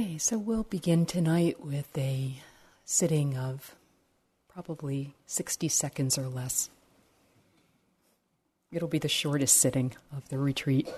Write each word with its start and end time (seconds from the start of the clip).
Okay, 0.00 0.16
so 0.16 0.38
we'll 0.38 0.62
begin 0.62 1.04
tonight 1.04 1.62
with 1.62 1.98
a 1.98 2.36
sitting 2.86 3.36
of 3.36 3.74
probably 4.48 5.14
60 5.26 5.68
seconds 5.68 6.16
or 6.16 6.26
less. 6.26 6.70
It'll 8.72 8.88
be 8.88 8.98
the 8.98 9.08
shortest 9.08 9.58
sitting 9.58 9.94
of 10.10 10.26
the 10.30 10.38
retreat. 10.38 10.88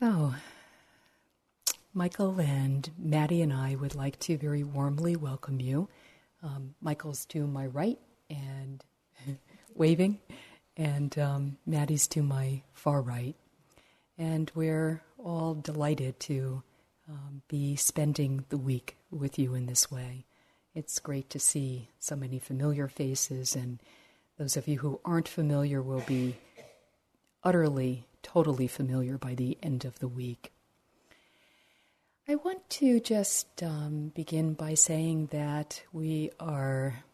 So, 0.00 0.32
Michael 1.92 2.40
and 2.40 2.88
Maddie 2.96 3.42
and 3.42 3.52
I 3.52 3.74
would 3.74 3.96
like 3.96 4.16
to 4.20 4.38
very 4.38 4.62
warmly 4.62 5.16
welcome 5.16 5.58
you. 5.58 5.88
Um, 6.40 6.76
Michael's 6.80 7.24
to 7.26 7.48
my 7.48 7.66
right 7.66 7.98
and 8.30 8.84
waving, 9.74 10.20
and 10.76 11.18
um, 11.18 11.56
Maddie's 11.66 12.06
to 12.08 12.22
my 12.22 12.62
far 12.74 13.02
right. 13.02 13.34
And 14.16 14.52
we're 14.54 15.02
all 15.18 15.54
delighted 15.54 16.20
to 16.20 16.62
um, 17.08 17.42
be 17.48 17.74
spending 17.74 18.44
the 18.50 18.58
week 18.58 18.98
with 19.10 19.36
you 19.36 19.56
in 19.56 19.66
this 19.66 19.90
way. 19.90 20.26
It's 20.76 21.00
great 21.00 21.28
to 21.30 21.40
see 21.40 21.88
so 21.98 22.14
many 22.14 22.38
familiar 22.38 22.86
faces, 22.86 23.56
and 23.56 23.80
those 24.38 24.56
of 24.56 24.68
you 24.68 24.78
who 24.78 25.00
aren't 25.04 25.26
familiar 25.26 25.82
will 25.82 26.04
be 26.06 26.36
utterly 27.42 28.07
totally 28.22 28.66
familiar 28.66 29.18
by 29.18 29.34
the 29.34 29.58
end 29.62 29.84
of 29.84 29.98
the 29.98 30.08
week. 30.08 30.52
I 32.28 32.34
want 32.34 32.68
to 32.70 33.00
just 33.00 33.62
um, 33.62 34.12
begin 34.14 34.52
by 34.52 34.74
saying 34.74 35.28
that 35.32 35.82
we 35.92 36.30
are 36.38 37.04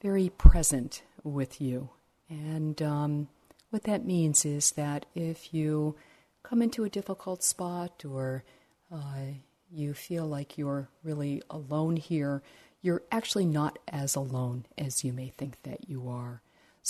very 0.00 0.30
present 0.30 1.02
with 1.22 1.60
you. 1.60 1.90
And 2.28 2.80
um, 2.80 3.28
what 3.68 3.84
that 3.84 4.06
means 4.06 4.44
is 4.44 4.72
that 4.72 5.04
if 5.14 5.52
you 5.52 5.96
come 6.42 6.62
into 6.62 6.84
a 6.84 6.90
difficult 6.90 7.42
spot 7.42 8.04
or 8.04 8.44
uh, 8.90 9.34
you 9.70 9.94
feel 9.94 10.26
like 10.26 10.56
you're 10.56 10.88
really 11.04 11.42
alone 11.50 11.96
here, 11.96 12.42
you're 12.80 13.02
actually 13.12 13.46
not 13.46 13.78
as 13.88 14.14
alone 14.14 14.64
as 14.78 15.04
you 15.04 15.12
may 15.12 15.28
think 15.28 15.62
that 15.64 15.88
you 15.88 16.08
are. 16.08 16.40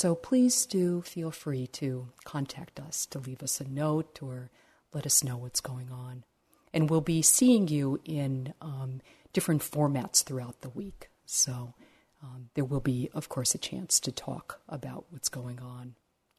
So 0.00 0.14
please 0.14 0.64
do 0.64 1.02
feel 1.02 1.30
free 1.30 1.66
to 1.66 2.08
contact 2.24 2.80
us, 2.80 3.04
to 3.04 3.18
leave 3.18 3.42
us 3.42 3.60
a 3.60 3.68
note 3.68 4.20
or 4.22 4.50
let 4.94 5.04
us 5.04 5.22
know 5.22 5.36
what's 5.36 5.60
going 5.60 5.90
on. 5.92 6.24
And 6.72 6.88
we'll 6.88 7.02
be 7.02 7.20
seeing 7.20 7.68
you 7.68 8.00
in 8.06 8.54
um, 8.62 9.02
different 9.34 9.60
formats 9.60 10.24
throughout 10.24 10.62
the 10.62 10.70
week. 10.70 11.10
So 11.26 11.74
um, 12.22 12.48
there 12.54 12.64
will 12.64 12.80
be, 12.80 13.10
of 13.12 13.28
course, 13.28 13.54
a 13.54 13.58
chance 13.58 14.00
to 14.00 14.10
talk 14.10 14.62
about 14.70 15.04
what's 15.10 15.28
going 15.28 15.60
on 15.60 15.96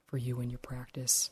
for 0.07 0.17
you 0.17 0.39
and 0.39 0.50
your 0.50 0.57
practice. 0.57 1.29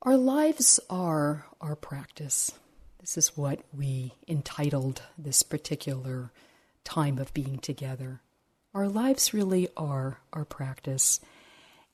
Our 0.00 0.16
lives 0.16 0.80
are 0.88 1.44
our 1.60 1.76
practice. 1.76 2.50
This 2.98 3.18
is 3.18 3.36
what 3.36 3.60
we 3.74 4.14
entitled 4.26 5.02
this 5.18 5.42
particular 5.42 6.32
time 6.82 7.18
of 7.18 7.34
being 7.34 7.58
together. 7.58 8.22
Our 8.76 8.88
lives 8.88 9.32
really 9.32 9.68
are 9.74 10.20
our 10.34 10.44
practice. 10.44 11.18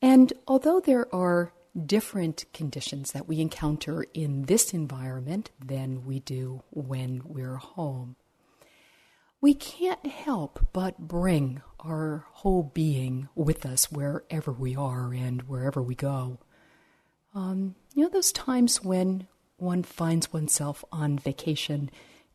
And 0.01 0.33
although 0.45 0.81
there 0.81 1.07
are 1.15 1.53
different 1.85 2.43
conditions 2.53 3.13
that 3.13 3.25
we 3.25 3.39
encounter 3.39 4.05
in 4.13 4.43
this 4.47 4.73
environment 4.73 5.49
than 5.65 6.05
we 6.05 6.19
do 6.19 6.61
when 6.71 7.21
we're 7.23 7.55
home, 7.55 8.17
we 9.39 9.53
can't 9.53 10.05
help 10.05 10.67
but 10.73 10.97
bring 10.99 11.61
our 11.79 12.25
whole 12.31 12.63
being 12.63 13.29
with 13.33 13.65
us 13.65 13.89
wherever 13.89 14.51
we 14.51 14.75
are 14.75 15.13
and 15.13 15.43
wherever 15.43 15.81
we 15.81 15.95
go. 15.95 16.37
Um, 17.33 17.75
you 17.95 18.03
know, 18.03 18.09
those 18.09 18.33
times 18.33 18.83
when 18.83 19.27
one 19.55 19.83
finds 19.83 20.33
oneself 20.33 20.83
on 20.91 21.17
vacation 21.17 21.89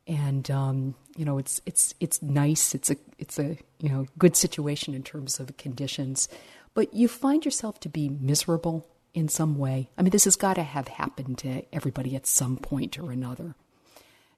and 0.09 0.51
um, 0.51 0.95
you 1.17 1.25
know 1.25 1.39
it's 1.39 1.61
it's 1.67 1.95
it's 2.01 2.23
nice. 2.23 2.75
It's 2.75 2.91
a 2.91 2.97
it's 3.19 3.39
a 3.39 3.59
you 3.79 3.91
know 3.91 4.07
good 4.19 4.35
situation 4.35 4.95
in 4.95 5.03
terms 5.03 5.39
of 5.39 5.57
conditions, 5.59 6.29
but 6.75 6.95
you 6.95 7.07
find 7.07 7.45
yourself 7.45 7.79
to 7.81 7.89
be 7.89 8.09
miserable 8.09 8.89
in 9.15 9.29
some 9.29 9.59
way. 9.59 9.91
I 9.97 10.03
mean, 10.03 10.11
this 10.11 10.25
has 10.25 10.37
got 10.37 10.55
to 10.55 10.63
have 10.63 10.89
happened 10.89 11.39
to 11.39 11.63
everybody 11.73 12.17
at 12.17 12.27
some 12.27 12.57
point 12.57 12.99
or 12.99 13.13
another. 13.13 13.55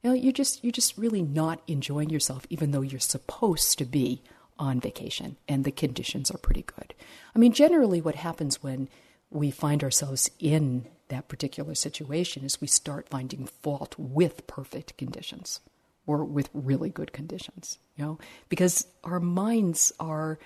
You 0.03 0.11
know, 0.11 0.13
you're 0.13 0.33
just 0.33 0.65
you're 0.65 0.73
just 0.73 0.99
really 0.99 1.23
not 1.23 1.63
enjoying 1.69 2.11
yourself, 2.11 2.47
even 2.51 2.73
though 2.73 2.81
you're 2.81 3.01
supposed 3.01 3.79
to 3.79 3.85
be 3.85 4.23
on 4.59 4.81
vacation 4.81 5.37
and 5.49 5.65
the 5.65 5.71
conditions 5.71 6.31
are 6.31 6.39
pretty 6.39 6.63
good. 6.63 6.95
I 7.35 7.39
mean, 7.39 7.53
generally, 7.53 8.01
what 8.01 8.17
happens 8.17 8.63
when 8.63 8.89
we 9.31 9.51
find 9.51 9.85
ourselves 9.85 10.31
in 10.39 10.87
that 11.11 11.29
particular 11.29 11.75
situation 11.75 12.45
is 12.45 12.61
we 12.61 12.67
start 12.67 13.09
finding 13.09 13.47
fault 13.47 13.95
with 13.99 14.47
perfect 14.47 14.97
conditions 14.97 15.61
or 16.07 16.25
with 16.25 16.49
really 16.53 16.91
good 16.91 17.13
conditions, 17.13 17.79
you 17.97 18.05
know, 18.05 18.19
because 18.49 18.87
our 19.05 19.21
minds 19.21 19.93
are 20.01 20.39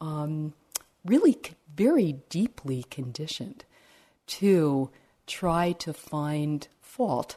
um, 0.00 0.54
really 1.04 1.38
very 1.74 2.12
deeply 2.30 2.84
conditioned 2.90 3.64
to 4.26 4.90
try 5.26 5.72
to 5.72 5.92
find 5.92 6.66
fault 6.80 7.36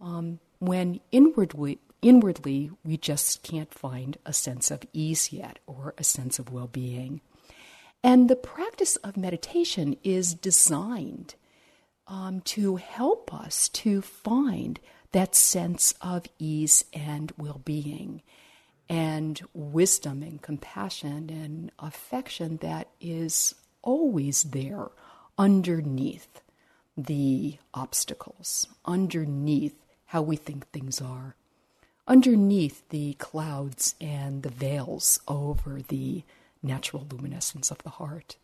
um, 0.00 0.38
when 0.58 1.00
inwardly, 1.12 1.78
inwardly 2.02 2.70
we 2.84 2.96
just 2.96 3.42
can't 3.42 3.72
find 3.72 4.16
a 4.24 4.32
sense 4.32 4.70
of 4.70 4.82
ease 4.92 5.32
yet 5.32 5.58
or 5.66 5.94
a 5.98 6.04
sense 6.04 6.38
of 6.38 6.50
well 6.50 6.68
being. 6.68 7.20
And 8.02 8.30
the 8.30 8.36
practice 8.36 8.96
of 8.96 9.16
meditation 9.16 9.96
is 10.04 10.34
designed 10.34 11.34
um, 12.08 12.40
to 12.40 12.76
help 12.76 13.32
us 13.32 13.68
to 13.68 14.02
find 14.02 14.80
that 15.12 15.34
sense 15.34 15.94
of 16.00 16.26
ease 16.38 16.84
and 16.92 17.32
well 17.36 17.60
being 17.64 18.22
and 18.88 19.42
wisdom 19.52 20.22
and 20.22 20.40
compassion 20.40 21.28
and 21.30 21.70
affection 21.78 22.56
that 22.58 22.88
is 23.00 23.54
always 23.82 24.44
there 24.44 24.88
underneath 25.36 26.40
the 26.96 27.58
obstacles, 27.74 28.66
underneath 28.84 29.76
how 30.06 30.22
we 30.22 30.36
think 30.36 30.66
things 30.68 31.00
are, 31.00 31.36
underneath 32.06 32.88
the 32.88 33.12
clouds 33.14 33.94
and 34.00 34.42
the 34.42 34.48
veils 34.48 35.20
over 35.28 35.80
the 35.88 36.22
natural 36.62 37.06
luminescence 37.10 37.70
of 37.70 37.78
the 37.82 37.90
heart. 37.90 38.36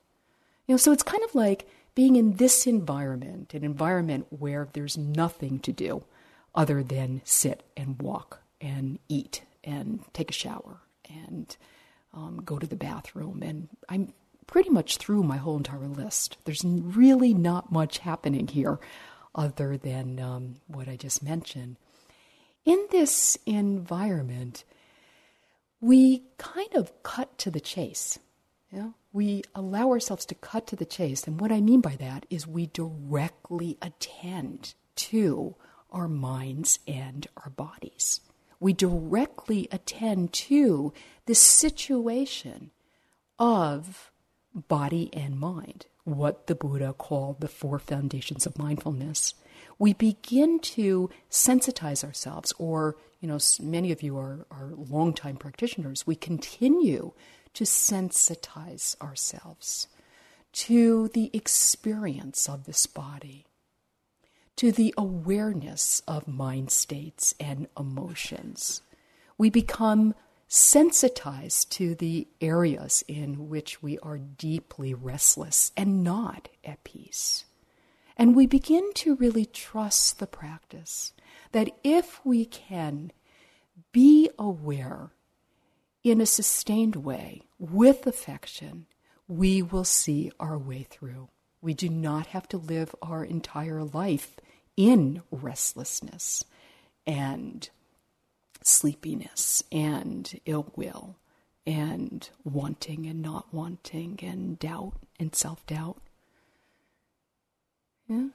You 0.66 0.74
know, 0.74 0.78
so 0.78 0.92
it's 0.92 1.02
kind 1.02 1.24
of 1.24 1.34
like 1.34 1.68
being 1.94 2.16
in 2.16 2.36
this 2.36 2.66
environment, 2.66 3.54
an 3.54 3.64
environment 3.64 4.26
where 4.30 4.68
there's 4.72 4.98
nothing 4.98 5.58
to 5.60 5.72
do 5.72 6.04
other 6.54 6.82
than 6.82 7.20
sit 7.24 7.62
and 7.76 8.00
walk 8.00 8.40
and 8.60 8.98
eat 9.08 9.42
and 9.62 10.00
take 10.12 10.30
a 10.30 10.34
shower 10.34 10.80
and 11.08 11.56
um, 12.12 12.42
go 12.44 12.58
to 12.58 12.66
the 12.66 12.76
bathroom. 12.76 13.42
And 13.42 13.68
I'm 13.88 14.12
pretty 14.46 14.70
much 14.70 14.98
through 14.98 15.22
my 15.22 15.36
whole 15.36 15.56
entire 15.56 15.86
list. 15.86 16.36
There's 16.44 16.64
really 16.64 17.34
not 17.34 17.72
much 17.72 17.98
happening 17.98 18.48
here 18.48 18.78
other 19.34 19.76
than 19.76 20.20
um, 20.20 20.56
what 20.66 20.88
I 20.88 20.96
just 20.96 21.22
mentioned. 21.22 21.76
In 22.64 22.86
this 22.90 23.36
environment, 23.46 24.64
we 25.80 26.22
kind 26.38 26.74
of 26.74 27.02
cut 27.02 27.36
to 27.38 27.50
the 27.50 27.60
chase. 27.60 28.18
You 28.72 28.78
know? 28.78 28.94
We 29.14 29.44
allow 29.54 29.90
ourselves 29.90 30.26
to 30.26 30.34
cut 30.34 30.66
to 30.66 30.76
the 30.76 30.84
chase. 30.84 31.24
And 31.28 31.40
what 31.40 31.52
I 31.52 31.60
mean 31.60 31.80
by 31.80 31.94
that 32.00 32.26
is 32.30 32.48
we 32.48 32.66
directly 32.66 33.78
attend 33.80 34.74
to 34.96 35.54
our 35.92 36.08
minds 36.08 36.80
and 36.88 37.28
our 37.36 37.50
bodies. 37.50 38.20
We 38.58 38.72
directly 38.72 39.68
attend 39.70 40.32
to 40.32 40.92
the 41.26 41.34
situation 41.36 42.72
of 43.38 44.10
body 44.52 45.10
and 45.12 45.38
mind, 45.38 45.86
what 46.02 46.48
the 46.48 46.56
Buddha 46.56 46.92
called 46.92 47.40
the 47.40 47.46
four 47.48 47.78
foundations 47.78 48.46
of 48.46 48.58
mindfulness. 48.58 49.34
We 49.78 49.92
begin 49.92 50.58
to 50.60 51.08
sensitize 51.30 52.02
ourselves, 52.02 52.52
or, 52.58 52.96
you 53.20 53.28
know, 53.28 53.38
many 53.60 53.92
of 53.92 54.02
you 54.02 54.18
are, 54.18 54.44
are 54.50 54.72
longtime 54.72 55.36
practitioners, 55.36 56.04
we 56.04 56.16
continue 56.16 57.12
to 57.54 57.64
sensitize 57.64 59.00
ourselves 59.00 59.88
to 60.52 61.08
the 61.08 61.30
experience 61.32 62.48
of 62.48 62.64
this 62.64 62.86
body, 62.86 63.46
to 64.56 64.70
the 64.70 64.94
awareness 64.96 66.00
of 66.06 66.28
mind 66.28 66.70
states 66.70 67.34
and 67.40 67.66
emotions. 67.76 68.82
We 69.36 69.50
become 69.50 70.14
sensitized 70.46 71.72
to 71.72 71.96
the 71.96 72.28
areas 72.40 73.02
in 73.08 73.48
which 73.48 73.82
we 73.82 73.98
are 73.98 74.18
deeply 74.18 74.94
restless 74.94 75.72
and 75.76 76.04
not 76.04 76.48
at 76.64 76.84
peace. 76.84 77.44
And 78.16 78.36
we 78.36 78.46
begin 78.46 78.92
to 78.94 79.16
really 79.16 79.46
trust 79.46 80.20
the 80.20 80.28
practice 80.28 81.12
that 81.50 81.70
if 81.82 82.24
we 82.24 82.44
can 82.44 83.10
be 83.90 84.30
aware 84.38 85.10
in 86.04 86.20
a 86.20 86.26
sustained 86.26 86.96
way 86.96 87.42
with 87.58 88.06
affection, 88.06 88.86
we 89.26 89.62
will 89.62 89.84
see 89.84 90.30
our 90.38 90.58
way 90.58 90.82
through. 90.82 91.28
We 91.62 91.72
do 91.72 91.88
not 91.88 92.26
have 92.28 92.46
to 92.48 92.58
live 92.58 92.94
our 93.00 93.24
entire 93.24 93.82
life 93.82 94.36
in 94.76 95.22
restlessness 95.30 96.44
and 97.06 97.70
sleepiness 98.62 99.62
and 99.72 100.38
ill 100.44 100.72
will 100.76 101.16
and 101.66 102.28
wanting 102.44 103.06
and 103.06 103.22
not 103.22 103.52
wanting 103.52 104.18
and 104.22 104.58
doubt 104.58 104.94
and 105.18 105.34
self 105.34 105.64
doubt. 105.66 106.02
Yeah? 108.06 108.28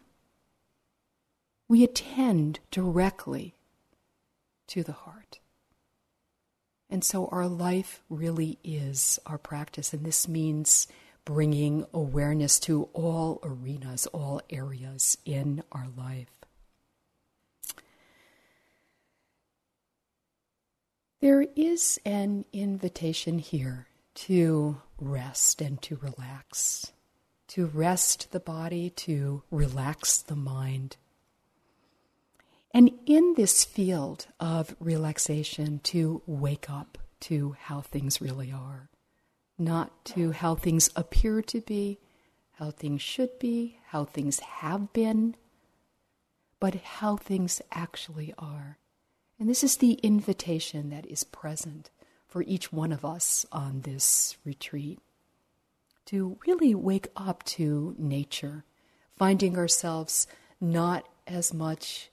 We 1.68 1.84
attend 1.84 2.60
directly 2.72 3.54
to 4.68 4.82
the 4.82 4.94
heart. 4.94 5.40
And 6.90 7.04
so 7.04 7.28
our 7.28 7.48
life 7.48 8.02
really 8.10 8.58
is 8.64 9.20
our 9.26 9.38
practice, 9.38 9.94
and 9.94 10.04
this 10.04 10.28
means 10.28 10.88
bringing 11.24 11.86
awareness 11.94 12.60
to 12.62 12.90
all 12.94 13.40
arenas, 13.44 14.08
all 14.08 14.42
areas 14.50 15.18
in 15.26 15.64
our 15.72 15.88
life. 15.96 16.30
There 21.22 21.46
is 21.56 22.00
an 22.06 22.46
invitation 22.54 23.40
here 23.40 23.88
to 24.16 24.82
rest 25.00 25.62
and 25.62 25.82
to 25.84 25.98
relax, 25.98 26.92
to 27.50 27.66
rest 27.68 28.32
the 28.32 28.40
body, 28.40 28.90
to 28.92 29.44
relax 29.52 30.18
the 30.22 30.36
mind. 30.36 30.96
And 32.72 32.92
in 33.06 33.34
this 33.36 33.66
field 33.66 34.28
of 34.40 34.76
relaxation, 34.80 35.80
to 35.86 36.22
wake 36.26 36.70
up 36.70 36.98
to 37.22 37.56
how 37.60 37.82
things 37.82 38.22
really 38.22 38.52
are, 38.52 38.90
not 39.58 40.06
to 40.06 40.32
how 40.32 40.56
things 40.56 40.90
appear 40.96 41.42
to 41.42 41.62
be, 41.62 42.00
how 42.54 42.72
things 42.72 43.02
should 43.02 43.40
be, 43.40 43.80
how 43.88 44.06
things 44.06 44.40
have 44.40 44.94
been, 44.94 45.36
but 46.60 46.76
how 46.76 47.16
things 47.16 47.62
actually 47.72 48.34
are. 48.38 48.78
And 49.40 49.50
this 49.50 49.64
is 49.64 49.78
the 49.78 49.94
invitation 49.94 50.90
that 50.90 51.06
is 51.06 51.24
present 51.24 51.90
for 52.28 52.44
each 52.44 52.72
one 52.72 52.92
of 52.92 53.04
us 53.04 53.46
on 53.52 53.82
this 53.82 54.38
retreat 54.46 55.00
to 56.06 56.38
really 56.46 56.76
wake 56.76 57.08
up 57.16 57.44
to 57.44 57.96
nature, 57.98 58.66
finding 59.16 59.58
ourselves 59.58 60.28
not 60.60 61.08
as 61.26 61.54
much 61.54 62.10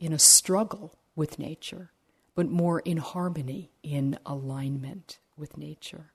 in 0.00 0.12
a 0.12 0.18
struggle 0.18 0.98
with 1.14 1.38
nature, 1.38 1.92
but 2.34 2.48
more 2.48 2.80
in 2.80 2.96
harmony, 2.96 3.70
in 3.82 4.18
alignment 4.24 5.18
with 5.36 5.56
nature. 5.56 6.12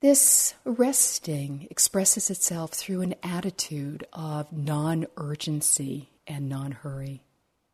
This 0.00 0.54
resting 0.64 1.68
expresses 1.70 2.30
itself 2.30 2.72
through 2.72 3.02
an 3.02 3.14
attitude 3.22 4.06
of 4.12 4.52
non 4.52 5.06
urgency 5.16 6.10
and 6.26 6.48
non 6.48 6.72
hurry. 6.72 7.22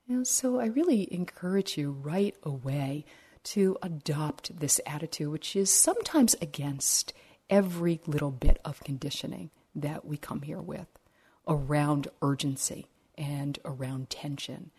And 0.09 0.26
so 0.26 0.61
I 0.61 0.67
really 0.67 1.12
encourage 1.12 1.79
you 1.79 1.93
right 1.93 2.35
away 2.43 3.05
to 3.45 3.76
adopt 3.83 4.61
this 4.61 4.81
attitude, 4.87 5.29
which 5.29 5.57
is 5.57 5.73
sometimes 5.73 6.35
against 6.41 7.12
every 7.50 8.00
little 8.07 8.31
bit 8.31 8.61
of 8.64 8.81
conditioning 8.81 9.50
that 9.75 10.05
we 10.05 10.17
come 10.17 10.43
here 10.43 10.61
with 10.61 10.87
around 11.49 12.09
urgency 12.21 12.87
and 13.23 13.59
around 13.64 14.11
tension 14.11 14.71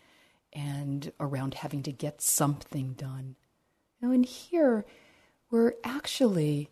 and 0.52 1.12
around 1.20 1.54
having 1.56 1.82
to 1.84 1.92
get 1.92 2.22
something 2.22 2.94
done. 2.94 3.36
Now, 4.02 4.12
in 4.12 4.24
here, 4.24 4.86
we're 5.50 5.76
actually 5.84 6.70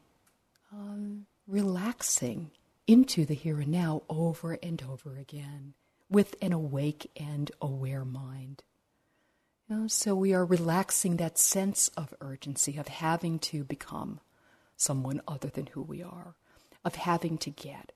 um, 0.72 1.26
relaxing 1.48 2.52
into 2.86 3.26
the 3.26 3.34
here 3.34 3.60
and 3.62 3.72
now 3.72 4.04
over 4.10 4.58
and 4.62 4.84
over 4.84 5.18
again 5.18 5.74
with 6.10 6.36
an 6.42 6.52
awake 6.52 7.10
and 7.16 7.50
aware 7.62 8.04
mind. 8.04 8.64
So 9.88 10.16
we 10.16 10.34
are 10.34 10.44
relaxing 10.44 11.16
that 11.16 11.38
sense 11.38 11.88
of 11.96 12.14
urgency 12.20 12.78
of 12.78 12.90
having 12.90 13.40
to 13.40 13.64
become 13.64 14.20
someone 14.76 15.22
other 15.26 15.48
than 15.48 15.68
who 15.68 15.82
we 15.82 16.04
are, 16.04 16.36
of 16.84 16.96
having 16.96 17.38
to 17.38 17.50
get, 17.50 17.94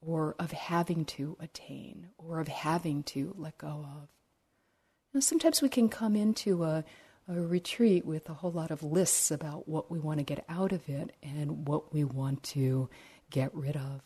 or 0.00 0.36
of 0.38 0.52
having 0.52 1.04
to 1.04 1.36
attain, 1.40 2.08
or 2.18 2.40
of 2.40 2.48
having 2.48 3.02
to 3.02 3.34
let 3.36 3.58
go 3.58 3.84
of. 3.84 4.08
Sometimes 5.22 5.60
we 5.60 5.68
can 5.68 5.88
come 5.88 6.14
into 6.14 6.64
a, 6.64 6.84
a 7.26 7.40
retreat 7.40 8.06
with 8.06 8.28
a 8.28 8.34
whole 8.34 8.52
lot 8.52 8.70
of 8.70 8.82
lists 8.82 9.30
about 9.30 9.68
what 9.68 9.90
we 9.90 9.98
want 9.98 10.18
to 10.18 10.24
get 10.24 10.44
out 10.48 10.72
of 10.72 10.88
it 10.88 11.14
and 11.22 11.66
what 11.66 11.92
we 11.92 12.04
want 12.04 12.42
to 12.44 12.88
get 13.30 13.52
rid 13.54 13.76
of. 13.76 14.02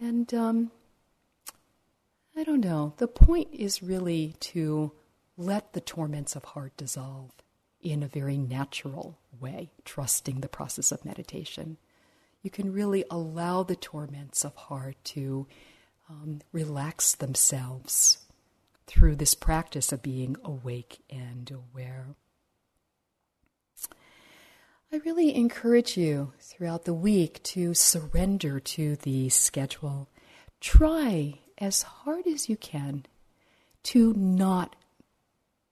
And 0.00 0.32
um, 0.32 0.70
I 2.36 2.44
don't 2.44 2.64
know. 2.64 2.94
The 2.96 3.08
point 3.08 3.48
is 3.52 3.82
really 3.82 4.34
to 4.40 4.92
let 5.36 5.72
the 5.72 5.80
torments 5.80 6.34
of 6.36 6.44
heart 6.44 6.76
dissolve 6.76 7.32
in 7.82 8.02
a 8.02 8.08
very 8.08 8.38
natural 8.38 9.18
way, 9.38 9.70
trusting 9.84 10.40
the 10.40 10.48
process 10.48 10.92
of 10.92 11.04
meditation. 11.04 11.76
You 12.42 12.50
can 12.50 12.72
really 12.72 13.04
allow 13.10 13.62
the 13.62 13.76
torments 13.76 14.44
of 14.44 14.54
heart 14.56 14.96
to 15.04 15.46
um, 16.08 16.40
relax 16.52 17.14
themselves 17.14 18.18
through 18.86 19.16
this 19.16 19.34
practice 19.34 19.92
of 19.92 20.02
being 20.02 20.36
awake 20.44 21.00
and 21.10 21.50
aware. 21.50 22.06
I 24.92 24.96
really 25.04 25.34
encourage 25.36 25.96
you 25.96 26.32
throughout 26.40 26.84
the 26.84 26.94
week 26.94 27.40
to 27.44 27.74
surrender 27.74 28.58
to 28.58 28.96
the 28.96 29.28
schedule. 29.28 30.08
Try 30.60 31.40
as 31.58 31.82
hard 31.82 32.26
as 32.26 32.48
you 32.48 32.56
can 32.56 33.06
to 33.84 34.12
not 34.14 34.74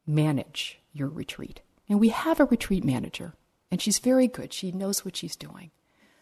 manage 0.06 0.78
your 0.92 1.08
retreat. 1.08 1.62
And 1.88 1.98
we 1.98 2.10
have 2.10 2.38
a 2.38 2.44
retreat 2.44 2.84
manager, 2.84 3.34
and 3.70 3.82
she's 3.82 3.98
very 3.98 4.28
good. 4.28 4.52
She 4.52 4.70
knows 4.70 5.04
what 5.04 5.16
she's 5.16 5.34
doing. 5.34 5.72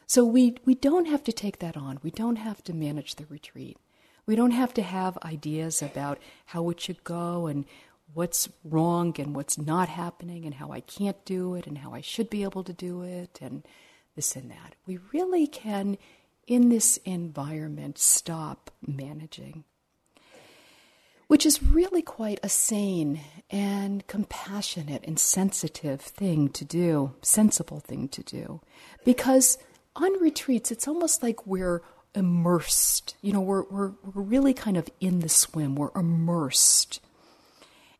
So 0.06 0.24
we, 0.24 0.56
we 0.64 0.74
don't 0.74 1.06
have 1.06 1.24
to 1.24 1.32
take 1.32 1.58
that 1.58 1.76
on. 1.76 1.98
We 2.02 2.10
don't 2.10 2.36
have 2.36 2.62
to 2.64 2.72
manage 2.72 3.16
the 3.16 3.26
retreat. 3.26 3.76
We 4.24 4.36
don't 4.36 4.52
have 4.52 4.72
to 4.74 4.82
have 4.82 5.18
ideas 5.24 5.82
about 5.82 6.18
how 6.46 6.70
it 6.70 6.80
should 6.80 7.04
go 7.04 7.46
and 7.46 7.64
what's 8.14 8.48
wrong 8.64 9.14
and 9.18 9.34
what's 9.34 9.58
not 9.58 9.88
happening 9.88 10.44
and 10.44 10.54
how 10.54 10.70
I 10.70 10.80
can't 10.80 11.22
do 11.24 11.54
it 11.54 11.66
and 11.66 11.78
how 11.78 11.92
I 11.92 12.00
should 12.00 12.30
be 12.30 12.44
able 12.44 12.64
to 12.64 12.72
do 12.72 13.02
it 13.02 13.38
and 13.42 13.64
this 14.14 14.36
and 14.36 14.50
that. 14.50 14.74
We 14.86 14.98
really 15.12 15.46
can, 15.46 15.98
in 16.46 16.68
this 16.68 16.96
environment, 16.98 17.98
stop 17.98 18.70
managing, 18.86 19.64
which 21.26 21.44
is 21.44 21.62
really 21.62 22.02
quite 22.02 22.38
a 22.42 22.48
sane 22.48 23.20
and 23.50 24.06
compassionate 24.06 25.04
and 25.04 25.18
sensitive 25.18 26.00
thing 26.00 26.48
to 26.50 26.64
do, 26.64 27.14
sensible 27.22 27.80
thing 27.80 28.08
to 28.08 28.22
do. 28.22 28.60
Because 29.04 29.58
on 29.96 30.20
retreats, 30.20 30.70
it's 30.70 30.86
almost 30.86 31.22
like 31.22 31.46
we're 31.46 31.82
immersed. 32.14 33.16
You 33.20 33.32
know, 33.32 33.40
we're, 33.40 33.64
we're, 33.64 33.92
we're 34.02 34.22
really 34.22 34.54
kind 34.54 34.76
of 34.76 34.88
in 35.00 35.20
the 35.20 35.28
swim, 35.28 35.74
we're 35.74 35.90
immersed 35.94 37.00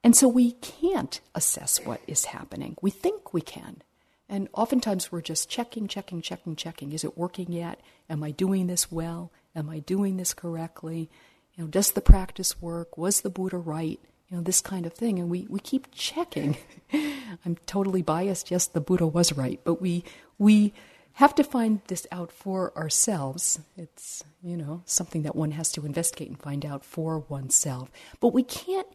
and 0.06 0.14
so 0.14 0.28
we 0.28 0.52
can't 0.52 1.20
assess 1.34 1.84
what 1.84 2.00
is 2.06 2.26
happening. 2.26 2.76
We 2.80 2.92
think 2.92 3.34
we 3.34 3.40
can. 3.40 3.82
And 4.28 4.48
oftentimes 4.52 5.10
we're 5.10 5.20
just 5.20 5.48
checking, 5.48 5.88
checking, 5.88 6.22
checking, 6.22 6.54
checking. 6.54 6.92
Is 6.92 7.02
it 7.02 7.18
working 7.18 7.50
yet? 7.50 7.80
Am 8.08 8.22
I 8.22 8.30
doing 8.30 8.68
this 8.68 8.92
well? 8.92 9.32
Am 9.56 9.68
I 9.68 9.80
doing 9.80 10.16
this 10.16 10.32
correctly? 10.32 11.10
You 11.56 11.64
know, 11.64 11.68
does 11.68 11.90
the 11.90 12.00
practice 12.00 12.62
work? 12.62 12.96
Was 12.96 13.22
the 13.22 13.30
Buddha 13.30 13.56
right? 13.56 13.98
You 14.28 14.36
know, 14.36 14.44
this 14.44 14.60
kind 14.60 14.86
of 14.86 14.92
thing. 14.92 15.18
And 15.18 15.28
we, 15.28 15.48
we 15.50 15.58
keep 15.58 15.88
checking. 15.90 16.56
I'm 16.92 17.56
totally 17.66 18.02
biased. 18.02 18.52
Yes, 18.52 18.68
the 18.68 18.80
Buddha 18.80 19.08
was 19.08 19.32
right. 19.32 19.58
But 19.64 19.82
we, 19.82 20.04
we 20.38 20.72
have 21.16 21.34
to 21.34 21.42
find 21.42 21.80
this 21.86 22.06
out 22.12 22.30
for 22.30 22.76
ourselves. 22.76 23.58
It's, 23.74 24.22
you 24.42 24.54
know, 24.54 24.82
something 24.84 25.22
that 25.22 25.34
one 25.34 25.52
has 25.52 25.72
to 25.72 25.86
investigate 25.86 26.28
and 26.28 26.38
find 26.38 26.64
out 26.64 26.84
for 26.84 27.20
oneself. 27.20 27.90
But 28.20 28.34
we 28.34 28.42
can't 28.42 28.86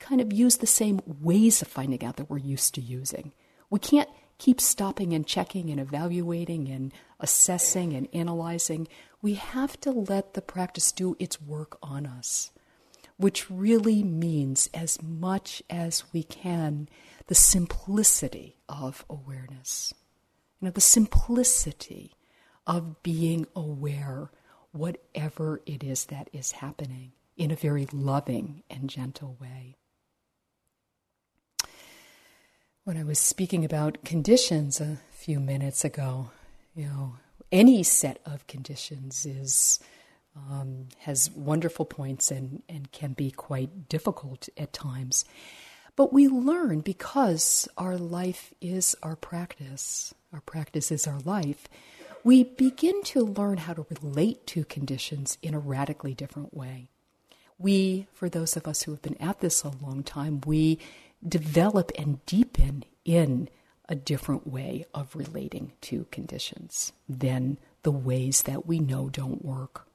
kind 0.00 0.20
of 0.20 0.32
use 0.32 0.56
the 0.56 0.66
same 0.66 1.00
ways 1.06 1.62
of 1.62 1.68
finding 1.68 2.04
out 2.04 2.16
that 2.16 2.28
we're 2.28 2.38
used 2.38 2.74
to 2.74 2.80
using. 2.80 3.32
We 3.70 3.78
can't 3.78 4.08
keep 4.38 4.60
stopping 4.60 5.12
and 5.12 5.24
checking 5.24 5.70
and 5.70 5.78
evaluating 5.78 6.68
and 6.68 6.92
assessing 7.20 7.92
and 7.92 8.08
analyzing. 8.12 8.88
We 9.22 9.34
have 9.34 9.78
to 9.82 9.92
let 9.92 10.34
the 10.34 10.42
practice 10.42 10.90
do 10.90 11.14
its 11.20 11.40
work 11.40 11.78
on 11.84 12.04
us, 12.04 12.50
which 13.16 13.48
really 13.48 14.02
means 14.02 14.68
as 14.74 15.00
much 15.00 15.62
as 15.70 16.02
we 16.12 16.24
can 16.24 16.88
the 17.28 17.36
simplicity 17.36 18.56
of 18.68 19.04
awareness. 19.08 19.94
You 20.60 20.66
know, 20.66 20.70
the 20.70 20.80
simplicity 20.80 22.12
of 22.66 23.02
being 23.02 23.46
aware, 23.56 24.30
whatever 24.72 25.60
it 25.66 25.82
is 25.82 26.06
that 26.06 26.28
is 26.32 26.52
happening, 26.52 27.12
in 27.36 27.50
a 27.50 27.56
very 27.56 27.86
loving 27.92 28.62
and 28.68 28.90
gentle 28.90 29.36
way 29.40 29.76
when 32.84 32.96
I 32.96 33.04
was 33.04 33.18
speaking 33.18 33.64
about 33.64 34.04
conditions 34.04 34.80
a 34.80 34.98
few 35.12 35.38
minutes 35.38 35.84
ago, 35.84 36.30
you 36.74 36.86
know, 36.86 37.16
any 37.52 37.82
set 37.82 38.20
of 38.24 38.46
conditions 38.46 39.26
is 39.26 39.78
um, 40.34 40.88
has 41.00 41.30
wonderful 41.30 41.84
points 41.84 42.30
and, 42.32 42.64
and 42.68 42.90
can 42.90 43.12
be 43.12 43.30
quite 43.30 43.88
difficult 43.88 44.48
at 44.56 44.72
times. 44.72 45.24
But 45.94 46.12
we 46.12 46.26
learn 46.26 46.80
because 46.80 47.68
our 47.76 47.96
life 47.96 48.54
is 48.60 48.96
our 49.02 49.16
practice, 49.16 50.14
our 50.32 50.40
practice 50.40 50.90
is 50.90 51.06
our 51.06 51.20
life. 51.20 51.68
We 52.22 52.44
begin 52.44 53.02
to 53.04 53.24
learn 53.24 53.58
how 53.58 53.74
to 53.74 53.86
relate 54.02 54.46
to 54.48 54.64
conditions 54.64 55.38
in 55.42 55.54
a 55.54 55.58
radically 55.58 56.14
different 56.14 56.54
way. 56.54 56.90
We, 57.58 58.06
for 58.12 58.28
those 58.28 58.56
of 58.56 58.66
us 58.66 58.82
who 58.82 58.90
have 58.92 59.02
been 59.02 59.20
at 59.20 59.40
this 59.40 59.62
a 59.64 59.70
long 59.82 60.02
time, 60.02 60.40
we 60.46 60.78
develop 61.26 61.92
and 61.98 62.24
deepen 62.26 62.84
in 63.04 63.48
a 63.88 63.94
different 63.94 64.46
way 64.46 64.86
of 64.94 65.16
relating 65.16 65.72
to 65.82 66.06
conditions 66.10 66.92
than 67.08 67.58
the 67.82 67.90
ways 67.90 68.42
that 68.42 68.66
we 68.66 68.78
know 68.78 69.08
don't 69.08 69.44
work. 69.44 69.86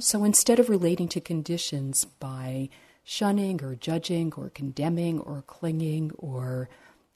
So 0.00 0.24
instead 0.24 0.58
of 0.58 0.68
relating 0.68 1.08
to 1.08 1.20
conditions 1.20 2.04
by 2.04 2.68
shunning 3.04 3.62
or 3.62 3.74
judging 3.74 4.32
or 4.36 4.50
condemning 4.50 5.18
or 5.20 5.42
clinging 5.46 6.12
or 6.18 6.68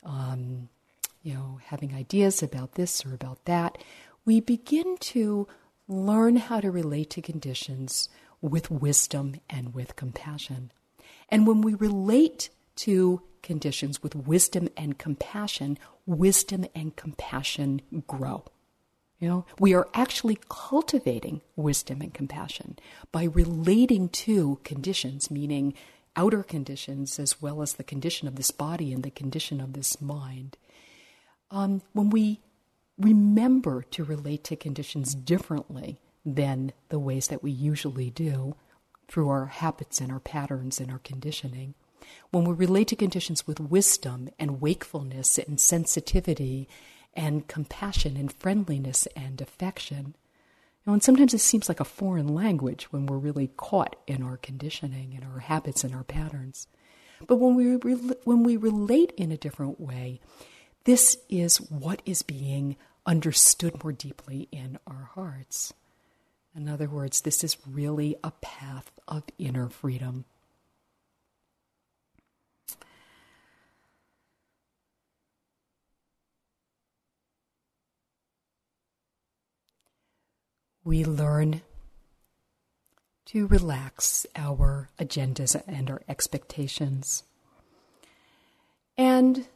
um, 0.05 0.69
you 1.23 1.35
know 1.35 1.59
having 1.67 1.95
ideas 1.95 2.43
about 2.43 2.75
this 2.75 3.05
or 3.07 3.15
about 3.15 3.45
that, 3.45 3.79
we 4.25 4.41
begin 4.41 4.97
to 4.99 5.47
learn 5.89 6.37
how 6.37 6.61
to 6.61 6.71
relate 6.71 7.11
to 7.11 7.23
conditions 7.23 8.09
with 8.41 8.71
wisdom 8.71 9.37
and 9.49 9.75
with 9.75 9.97
compassion. 9.97 10.73
And 11.29 11.47
when 11.47 11.61
we 11.61 11.75
relate 11.75 12.51
to 12.77 13.23
conditions 13.43 14.03
with 14.03 14.15
wisdom 14.15 14.69
and 14.77 14.99
compassion, 14.99 15.79
wisdom 16.07 16.65
and 16.75 16.95
compassion 16.97 17.83
grow. 18.07 18.45
You 19.19 19.29
know, 19.29 19.47
we 19.59 19.75
are 19.75 19.89
actually 19.95 20.39
cultivating 20.49 21.43
wisdom 21.55 22.01
and 22.01 22.13
compassion 22.13 22.79
by 23.13 23.25
relating 23.25 24.09
to 24.09 24.59
conditions, 24.65 25.31
meaning 25.31 25.75
outer 26.17 26.43
conditions 26.43 27.19
as 27.19 27.41
well 27.41 27.63
as 27.63 27.75
the 27.75 27.85
condition 27.85 28.27
of 28.27 28.37
this 28.37 28.51
body 28.51 28.93
and 28.93 29.03
the 29.03 29.11
condition 29.11 29.61
of 29.61 29.75
this 29.75 30.01
mind. 30.01 30.57
Um, 31.53 31.83
when 31.93 32.09
we 32.09 32.41
remember 32.99 33.83
to 33.91 34.05
relate 34.05 34.43
to 34.45 34.57
conditions 34.57 35.15
differently 35.15 36.01
than 36.25 36.73
the 36.89 36.99
ways 36.99 37.29
that 37.29 37.43
we 37.43 37.51
usually 37.51 38.09
do 38.09 38.57
through 39.07 39.29
our 39.29 39.47
habits 39.47 40.01
and 40.01 40.11
our 40.11 40.21
patterns 40.21 40.81
and 40.81 40.91
our 40.91 40.99
conditioning, 40.99 41.75
when 42.31 42.45
we 42.45 42.55
relate 42.55 42.89
to 42.89 42.97
conditions 42.97 43.47
with 43.47 43.61
wisdom 43.61 44.31
and 44.39 44.63
wakefulness 44.63 45.37
and 45.39 45.61
sensitivity 45.61 46.69
and 47.15 47.47
compassion 47.49 48.17
and 48.17 48.33
friendliness 48.33 49.07
and 49.15 49.43
affection. 49.43 50.15
You 50.17 50.87
know, 50.87 50.93
and 50.95 51.03
sometimes 51.03 51.35
it 51.35 51.41
seems 51.41 51.69
like 51.69 51.81
a 51.81 51.85
foreign 51.85 52.29
language 52.29 52.91
when 52.91 53.05
we're 53.05 53.19
really 53.19 53.51
caught 53.59 53.95
in 54.07 54.23
our 54.23 54.39
conditioning 54.39 55.13
and 55.15 55.31
our 55.31 55.41
habits 55.41 55.85
and 55.85 55.95
our 55.95 56.05
patterns. 56.05 56.67
But 57.27 57.37
when 57.37 57.55
we, 57.55 57.77
re- 57.77 58.17
when 58.25 58.43
we 58.43 58.57
relate 58.57 59.13
in 59.19 59.31
a 59.31 59.37
different 59.37 59.79
way, 59.79 60.21
this 60.85 61.17
is 61.29 61.59
what 61.59 62.03
is 62.05 62.23
being 62.23 62.77
understood 63.07 63.83
more 63.83 63.93
deeply 63.93 64.49
in 64.53 64.79
our 64.87 65.11
hearts. 65.15 65.73
In 66.55 66.69
other 66.69 66.89
words, 66.89 67.23
this 67.23 67.43
is 67.43 67.57
really 67.67 68.17
a 68.23 68.31
path 68.31 68.91
of 69.09 69.25
inner 69.39 69.69
freedom. 69.69 70.25
we 80.85 81.05
learn 81.05 81.63
to 83.27 83.47
relax 83.47 84.27
our 84.37 84.91
agendas 84.99 85.61
and 85.67 85.91
our 85.91 86.03
expectations. 86.09 87.23
And 88.97 89.47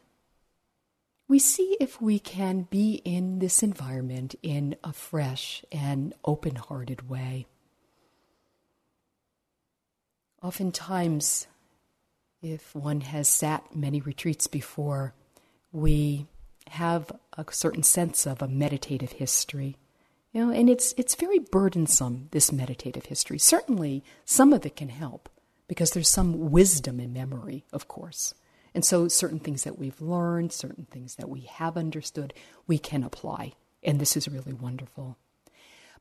we 1.29 1.39
see 1.39 1.77
if 1.81 2.01
we 2.01 2.19
can 2.19 2.63
be 2.71 3.03
in 3.05 3.41
this 3.41 3.63
environment 3.63 4.35
in 4.43 4.77
a 4.85 4.93
fresh 4.93 5.65
and 5.73 6.15
open 6.25 6.57
hearted 6.57 7.09
way. 7.09 7.47
Oftentimes, 10.43 11.47
if 12.43 12.75
one 12.75 13.01
has 13.01 13.29
sat 13.29 13.75
many 13.75 14.01
retreats 14.01 14.47
before, 14.47 15.15
we 15.73 16.27
have 16.71 17.11
a 17.37 17.45
certain 17.51 17.83
sense 17.83 18.27
of 18.27 18.41
a 18.41 18.49
meditative 18.49 19.13
history. 19.13 19.77
You 20.33 20.47
know, 20.47 20.53
and 20.53 20.69
it's 20.69 20.95
it's 20.97 21.15
very 21.15 21.39
burdensome 21.39 22.29
this 22.31 22.53
meditative 22.53 23.07
history. 23.07 23.39
Certainly, 23.39 24.05
some 24.25 24.53
of 24.53 24.67
it 24.67 24.77
can 24.77 24.91
help 24.91 25.29
because 25.67 25.91
there's 25.93 26.11
some 26.11 26.51
wisdom 26.51 27.01
in 27.01 27.13
memory, 27.13 27.65
of 27.73 27.89
course. 27.89 28.35
And 28.77 28.85
so 28.85 29.09
certain 29.09 29.39
things 29.39 29.65
that 29.65 29.79
we've 29.79 30.03
learned, 30.03 30.53
certain 30.53 30.87
things 30.91 31.15
that 31.15 31.31
we 31.31 31.41
have 31.41 31.79
understood, 31.79 32.35
we 32.67 32.77
can 32.77 33.03
apply. 33.03 33.55
And 33.83 33.99
this 33.99 34.19
is 34.19 34.29
really 34.29 34.53
wonderful. 34.53 35.17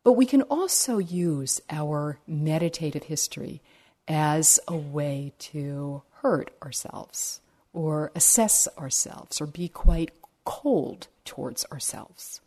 But 0.03 0.13
we 0.13 0.25
can 0.25 0.41
also 0.41 0.97
use 0.97 1.61
our 1.69 2.19
meditative 2.27 3.03
history 3.03 3.61
as 4.09 4.59
a 4.67 4.75
way 4.75 5.31
to 5.39 6.03
hurt 6.21 6.51
ourselves 6.61 7.39
or 7.71 8.11
assess 8.13 8.67
ourselves 8.77 9.39
or 9.39 9.47
be 9.47 9.69
quite 9.69 10.11
cold 10.43 11.07
towards 11.23 11.63
ourselves. 11.71 12.41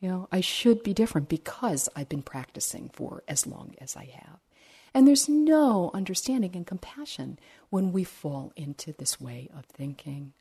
You 0.00 0.08
know, 0.08 0.28
I 0.32 0.40
should 0.40 0.82
be 0.82 0.94
different 0.94 1.28
because 1.28 1.90
I've 1.94 2.08
been 2.08 2.22
practicing 2.22 2.88
for 2.94 3.22
as 3.28 3.46
long 3.46 3.74
as 3.82 3.96
I 3.96 4.06
have. 4.06 4.38
And 4.94 5.06
there's 5.08 5.28
no 5.28 5.90
understanding 5.92 6.52
and 6.54 6.66
compassion 6.66 7.38
when 7.74 7.90
we 7.90 8.04
fall 8.04 8.52
into 8.54 8.92
this 8.92 9.20
way 9.20 9.48
of 9.52 9.64
thinking. 9.64 10.32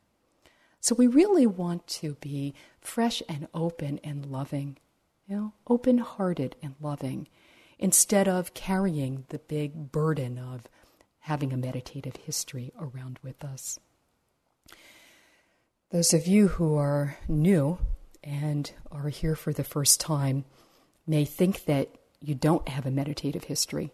So 0.80 0.94
we 0.94 1.08
really 1.08 1.48
want 1.48 1.88
to 1.88 2.14
be 2.22 2.54
fresh 2.80 3.24
and 3.28 3.48
open 3.56 4.00
and 4.04 4.24
loving, 4.28 4.78
you 5.26 5.36
know, 5.36 5.54
open 5.66 5.98
hearted 5.98 6.56
and 6.62 6.76
loving, 6.80 7.28
instead 7.80 8.28
of 8.28 8.54
carrying 8.54 9.26
the 9.30 9.40
big 9.40 9.92
burden 9.92 10.38
of 10.38 10.70
having 11.22 11.52
a 11.52 11.58
meditative 11.58 12.18
history 12.18 12.72
around 12.80 13.18
with 13.24 13.44
us. 13.44 13.80
Those 15.90 16.14
of 16.14 16.28
you 16.28 16.50
who 16.50 16.76
are 16.76 17.18
new 17.28 17.80
and 18.24 18.72
are 18.92 19.10
here 19.10 19.36
for 19.36 19.54
the 19.54 19.64
first 19.64 20.00
time 20.00 20.46
may 21.08 21.26
think 21.26 21.66
that 21.66 21.90
you 22.22 22.36
don't 22.36 22.70
have 22.70 22.86
a 22.86 22.92
meditative 22.92 23.46
history. 23.46 23.92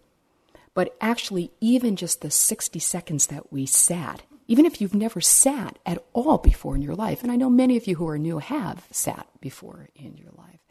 But 0.80 0.96
actually, 1.02 1.52
even 1.60 1.98
just 1.98 2.22
the 2.22 2.32
60 2.32 2.80
seconds 2.80 3.28
that 3.28 3.52
we 3.52 3.66
sat, 3.66 4.22
even 4.48 4.66
if 4.66 4.80
you've 4.80 4.96
never 4.96 5.20
sat 5.20 5.78
at 5.86 6.02
all 6.14 6.38
before 6.38 6.74
in 6.74 6.82
your 6.82 6.96
life, 6.96 7.22
and 7.22 7.30
I 7.30 7.36
know 7.36 7.50
many 7.50 7.76
of 7.76 7.86
you 7.86 7.98
who 7.98 8.08
are 8.08 8.18
new 8.18 8.40
have 8.40 8.88
sat 8.90 9.28
before 9.42 9.90
in 9.94 10.16
your 10.16 10.32
life, 10.38 10.62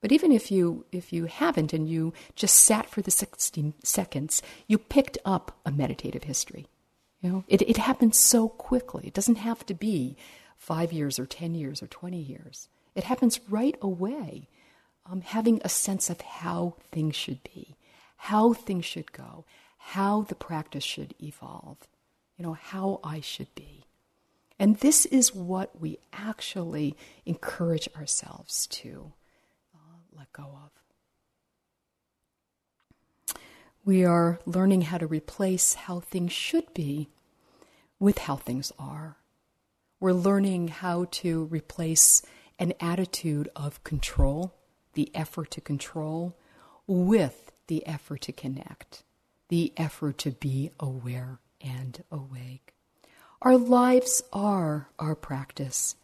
but 0.00 0.12
even 0.12 0.30
if 0.30 0.52
you 0.52 0.84
if 0.92 1.12
you 1.12 1.24
haven't 1.24 1.72
and 1.72 1.88
you 1.88 2.12
just 2.36 2.54
sat 2.54 2.88
for 2.88 3.02
the 3.02 3.10
60 3.10 3.72
seconds, 3.82 4.42
you 4.68 4.78
picked 4.78 5.18
up 5.24 5.58
a 5.66 5.72
meditative 5.72 6.22
history. 6.22 6.68
You 7.20 7.28
know, 7.28 7.44
it, 7.48 7.62
it 7.62 7.78
happens 7.78 8.16
so 8.16 8.48
quickly. 8.48 9.08
It 9.08 9.14
doesn't 9.14 9.38
have 9.38 9.66
to 9.66 9.74
be 9.74 10.16
five 10.56 10.92
years 10.92 11.18
or 11.18 11.26
10 11.26 11.56
years 11.56 11.82
or 11.82 11.88
20 11.88 12.16
years. 12.16 12.68
It 12.94 13.02
happens 13.02 13.40
right 13.50 13.74
away, 13.82 14.46
um, 15.04 15.22
having 15.22 15.60
a 15.64 15.68
sense 15.68 16.10
of 16.10 16.20
how 16.20 16.76
things 16.92 17.16
should 17.16 17.42
be 17.42 17.74
how 18.18 18.52
things 18.52 18.84
should 18.84 19.12
go, 19.12 19.44
how 19.78 20.22
the 20.22 20.34
practice 20.34 20.84
should 20.84 21.14
evolve, 21.22 21.78
you 22.36 22.44
know, 22.44 22.52
how 22.52 23.00
I 23.02 23.20
should 23.20 23.54
be. 23.54 23.84
And 24.58 24.76
this 24.78 25.06
is 25.06 25.34
what 25.34 25.80
we 25.80 25.98
actually 26.12 26.96
encourage 27.24 27.88
ourselves 27.96 28.66
to 28.68 29.12
uh, 29.74 29.78
let 30.16 30.32
go 30.32 30.42
of. 30.42 30.70
We 33.84 34.04
are 34.04 34.40
learning 34.44 34.82
how 34.82 34.98
to 34.98 35.06
replace 35.06 35.74
how 35.74 36.00
things 36.00 36.32
should 36.32 36.74
be 36.74 37.08
with 38.00 38.18
how 38.18 38.36
things 38.36 38.72
are. 38.78 39.16
We're 40.00 40.12
learning 40.12 40.68
how 40.68 41.06
to 41.10 41.44
replace 41.44 42.22
an 42.58 42.74
attitude 42.80 43.48
of 43.54 43.82
control, 43.84 44.54
the 44.94 45.10
effort 45.14 45.52
to 45.52 45.60
control, 45.60 46.36
with 46.86 47.52
the 47.68 47.86
effort 47.86 48.22
to 48.22 48.32
connect, 48.32 49.04
the 49.48 49.72
effort 49.76 50.18
to 50.18 50.32
be 50.32 50.70
aware 50.80 51.38
and 51.60 52.02
awake. 52.10 52.74
Our 53.40 53.56
lives 53.56 54.22
are 54.32 54.88
our 54.98 55.14
practice. 55.14 55.94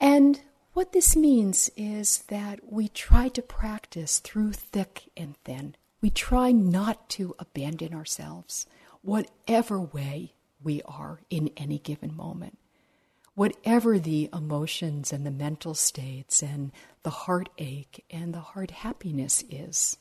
And 0.00 0.40
what 0.72 0.92
this 0.92 1.16
means 1.16 1.70
is 1.76 2.18
that 2.28 2.72
we 2.72 2.88
try 2.88 3.28
to 3.28 3.42
practice 3.42 4.20
through 4.20 4.52
thick 4.52 5.10
and 5.16 5.36
thin. 5.44 5.74
We 6.00 6.10
try 6.10 6.52
not 6.52 7.08
to 7.10 7.34
abandon 7.38 7.92
ourselves, 7.92 8.66
whatever 9.02 9.80
way 9.80 10.34
we 10.62 10.82
are 10.82 11.20
in 11.28 11.50
any 11.56 11.78
given 11.78 12.14
moment. 12.14 12.58
Whatever 13.34 13.98
the 13.98 14.28
emotions 14.32 15.12
and 15.12 15.26
the 15.26 15.30
mental 15.30 15.74
states 15.74 16.42
and 16.42 16.72
the 17.02 17.10
heartache 17.10 18.04
and 18.10 18.32
the 18.32 18.40
heart 18.40 18.70
happiness 18.70 19.42
is, 19.50 19.96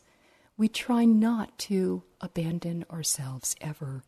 we 0.60 0.68
try 0.68 1.06
not 1.06 1.58
to 1.58 2.04
abandon 2.20 2.84
ourselves 2.92 3.56
ever. 3.62 4.04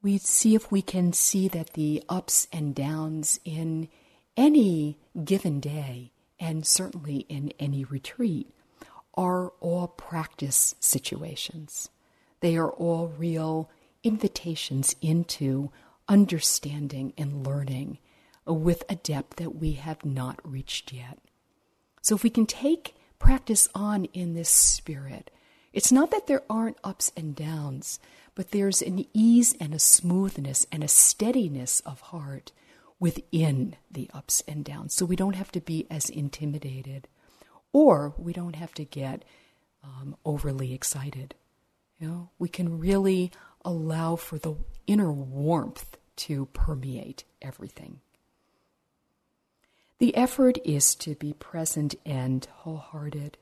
We 0.00 0.18
see 0.18 0.54
if 0.54 0.70
we 0.70 0.82
can 0.82 1.12
see 1.12 1.48
that 1.48 1.72
the 1.72 2.04
ups 2.08 2.46
and 2.52 2.76
downs 2.76 3.40
in 3.44 3.88
any 4.36 4.96
given 5.24 5.58
day, 5.58 6.12
and 6.38 6.64
certainly 6.64 7.26
in 7.28 7.52
any 7.58 7.82
retreat, 7.82 8.54
are 9.14 9.48
all 9.58 9.88
practice 9.88 10.76
situations. 10.78 11.88
They 12.38 12.56
are 12.56 12.70
all 12.70 13.08
real 13.18 13.68
invitations 14.04 14.94
into 15.02 15.72
understanding 16.08 17.14
and 17.18 17.44
learning 17.44 17.98
with 18.46 18.84
a 18.88 18.94
depth 18.94 19.38
that 19.38 19.56
we 19.56 19.72
have 19.72 20.04
not 20.04 20.38
reached 20.44 20.92
yet. 20.92 21.18
So, 22.00 22.14
if 22.14 22.22
we 22.22 22.30
can 22.30 22.46
take 22.46 22.93
practice 23.18 23.68
on 23.74 24.06
in 24.06 24.34
this 24.34 24.48
spirit. 24.48 25.30
It's 25.72 25.92
not 25.92 26.10
that 26.12 26.26
there 26.26 26.42
aren't 26.48 26.78
ups 26.84 27.10
and 27.16 27.34
downs, 27.34 27.98
but 28.34 28.50
there's 28.50 28.82
an 28.82 29.06
ease 29.12 29.56
and 29.60 29.74
a 29.74 29.78
smoothness 29.78 30.66
and 30.70 30.84
a 30.84 30.88
steadiness 30.88 31.80
of 31.80 32.00
heart 32.00 32.52
within 33.00 33.76
the 33.90 34.08
ups 34.14 34.42
and 34.46 34.64
downs. 34.64 34.94
So 34.94 35.04
we 35.04 35.16
don't 35.16 35.36
have 35.36 35.52
to 35.52 35.60
be 35.60 35.86
as 35.90 36.08
intimidated, 36.08 37.08
or 37.72 38.14
we 38.16 38.32
don't 38.32 38.56
have 38.56 38.72
to 38.74 38.84
get 38.84 39.24
um, 39.82 40.16
overly 40.24 40.72
excited. 40.72 41.34
You 41.98 42.08
know, 42.08 42.30
we 42.38 42.48
can 42.48 42.78
really 42.78 43.30
allow 43.64 44.16
for 44.16 44.38
the 44.38 44.54
inner 44.86 45.12
warmth 45.12 45.96
to 46.16 46.46
permeate 46.46 47.24
everything. 47.42 48.00
The 50.04 50.16
effort 50.18 50.58
is 50.66 50.94
to 50.96 51.14
be 51.14 51.32
present 51.32 51.94
and 52.04 52.46
wholehearted. 52.56 53.38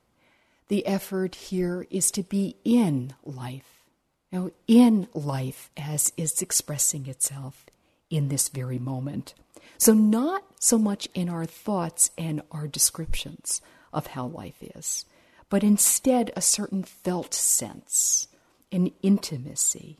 The 0.68 0.86
effort 0.86 1.34
here 1.34 1.88
is 1.90 2.12
to 2.12 2.22
be 2.22 2.54
in 2.62 3.14
life, 3.24 3.82
Now, 4.30 4.52
in 4.68 5.08
life 5.12 5.72
as 5.76 6.12
it's 6.16 6.40
expressing 6.40 7.06
itself 7.08 7.66
in 8.10 8.28
this 8.28 8.48
very 8.48 8.78
moment. 8.78 9.34
So, 9.76 9.92
not 9.92 10.44
so 10.60 10.78
much 10.78 11.08
in 11.14 11.28
our 11.28 11.46
thoughts 11.46 12.12
and 12.16 12.42
our 12.52 12.68
descriptions 12.68 13.60
of 13.92 14.06
how 14.06 14.26
life 14.26 14.62
is, 14.62 15.04
but 15.48 15.64
instead 15.64 16.30
a 16.36 16.40
certain 16.40 16.84
felt 16.84 17.34
sense, 17.34 18.28
an 18.70 18.92
intimacy, 19.02 19.98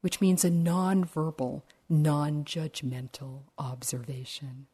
which 0.00 0.18
means 0.18 0.46
a 0.46 0.50
non-verbal, 0.50 1.62
non 1.90 2.42
judgmental 2.46 3.42
observation. 3.58 4.66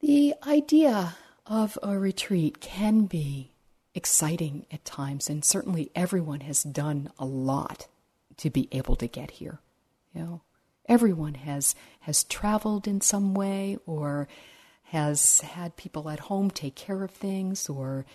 The 0.00 0.34
idea 0.46 1.16
of 1.46 1.78
a 1.82 1.98
retreat 1.98 2.60
can 2.60 3.04
be 3.04 3.52
exciting 3.94 4.64
at 4.70 4.84
times, 4.84 5.28
and 5.28 5.44
certainly 5.44 5.90
everyone 5.94 6.40
has 6.40 6.62
done 6.62 7.10
a 7.18 7.26
lot 7.26 7.86
to 8.38 8.48
be 8.48 8.68
able 8.72 8.96
to 8.96 9.06
get 9.06 9.32
here. 9.32 9.60
You 10.14 10.22
know, 10.22 10.42
everyone 10.88 11.34
has 11.34 11.74
has 12.00 12.24
traveled 12.24 12.88
in 12.88 13.02
some 13.02 13.34
way, 13.34 13.76
or 13.84 14.26
has 14.84 15.42
had 15.42 15.76
people 15.76 16.08
at 16.08 16.20
home 16.20 16.50
take 16.50 16.76
care 16.76 17.04
of 17.04 17.10
things, 17.10 17.68
or 17.68 18.06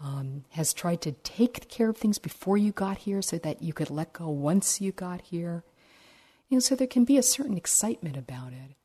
um, 0.00 0.44
has 0.50 0.72
tried 0.72 1.02
to 1.02 1.12
take 1.12 1.68
care 1.68 1.90
of 1.90 1.98
things 1.98 2.18
before 2.18 2.56
you 2.56 2.72
got 2.72 2.98
here, 2.98 3.20
so 3.20 3.36
that 3.36 3.62
you 3.62 3.74
could 3.74 3.90
let 3.90 4.14
go 4.14 4.30
once 4.30 4.80
you 4.80 4.92
got 4.92 5.20
here. 5.20 5.62
You 6.48 6.56
know, 6.56 6.60
so 6.60 6.74
there 6.74 6.86
can 6.86 7.04
be 7.04 7.18
a 7.18 7.22
certain 7.22 7.58
excitement 7.58 8.16
about 8.16 8.52
it. 8.52 8.76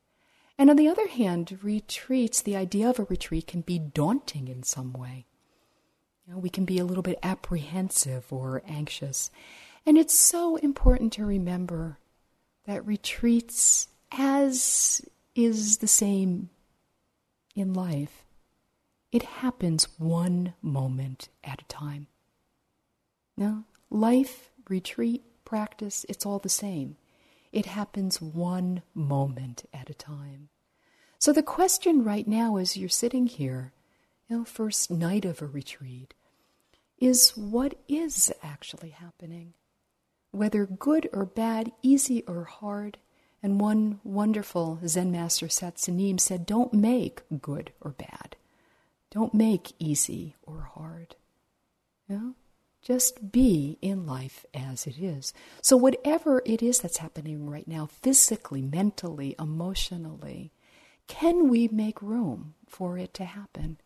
And 0.60 0.68
on 0.68 0.76
the 0.76 0.88
other 0.88 1.08
hand, 1.08 1.58
retreats, 1.62 2.42
the 2.42 2.54
idea 2.54 2.90
of 2.90 2.98
a 2.98 3.04
retreat 3.04 3.46
can 3.46 3.62
be 3.62 3.78
daunting 3.78 4.46
in 4.46 4.62
some 4.62 4.92
way. 4.92 5.24
You 6.26 6.34
know, 6.34 6.38
we 6.38 6.50
can 6.50 6.66
be 6.66 6.78
a 6.78 6.84
little 6.84 7.02
bit 7.02 7.18
apprehensive 7.22 8.30
or 8.30 8.62
anxious. 8.68 9.30
And 9.86 9.96
it's 9.96 10.18
so 10.18 10.56
important 10.56 11.14
to 11.14 11.24
remember 11.24 11.96
that 12.66 12.86
retreats, 12.86 13.88
as 14.12 15.00
is 15.34 15.78
the 15.78 15.88
same 15.88 16.50
in 17.54 17.72
life, 17.72 18.26
it 19.12 19.22
happens 19.22 19.88
one 19.96 20.52
moment 20.60 21.30
at 21.42 21.62
a 21.62 21.68
time. 21.68 22.06
Now, 23.34 23.64
life, 23.88 24.50
retreat, 24.68 25.24
practice, 25.46 26.04
it's 26.06 26.26
all 26.26 26.38
the 26.38 26.50
same. 26.50 26.98
It 27.52 27.66
happens 27.66 28.20
one 28.20 28.82
moment 28.94 29.64
at 29.72 29.90
a 29.90 29.94
time. 29.94 30.48
So 31.18 31.32
the 31.32 31.42
question 31.42 32.04
right 32.04 32.26
now, 32.26 32.56
as 32.56 32.76
you're 32.76 32.88
sitting 32.88 33.26
here, 33.26 33.72
you 34.28 34.38
know, 34.38 34.44
first 34.44 34.90
night 34.90 35.24
of 35.24 35.42
a 35.42 35.46
retreat, 35.46 36.14
is 36.98 37.36
what 37.36 37.74
is 37.88 38.32
actually 38.42 38.90
happening? 38.90 39.54
Whether 40.30 40.66
good 40.66 41.08
or 41.12 41.26
bad, 41.26 41.72
easy 41.82 42.22
or 42.26 42.44
hard. 42.44 42.98
And 43.42 43.58
one 43.58 44.00
wonderful 44.04 44.78
Zen 44.86 45.10
master, 45.10 45.48
Soen 45.48 45.76
Sa 45.76 45.92
Nim, 45.92 46.18
said, 46.18 46.46
Don't 46.46 46.74
make 46.74 47.22
good 47.40 47.72
or 47.80 47.92
bad. 47.92 48.36
Don't 49.10 49.34
make 49.34 49.72
easy 49.78 50.36
or 50.42 50.70
hard. 50.74 51.16
You 52.08 52.16
know? 52.16 52.34
Just 52.82 53.30
be 53.30 53.78
in 53.82 54.06
life 54.06 54.46
as 54.54 54.86
it 54.86 54.98
is. 54.98 55.34
So, 55.60 55.76
whatever 55.76 56.42
it 56.46 56.62
is 56.62 56.80
that's 56.80 56.96
happening 56.96 57.48
right 57.48 57.68
now, 57.68 57.86
physically, 57.86 58.62
mentally, 58.62 59.34
emotionally, 59.38 60.50
can 61.06 61.48
we 61.48 61.68
make 61.68 62.00
room 62.00 62.54
for 62.66 62.96
it 62.96 63.12
to 63.14 63.24
happen? 63.24 63.78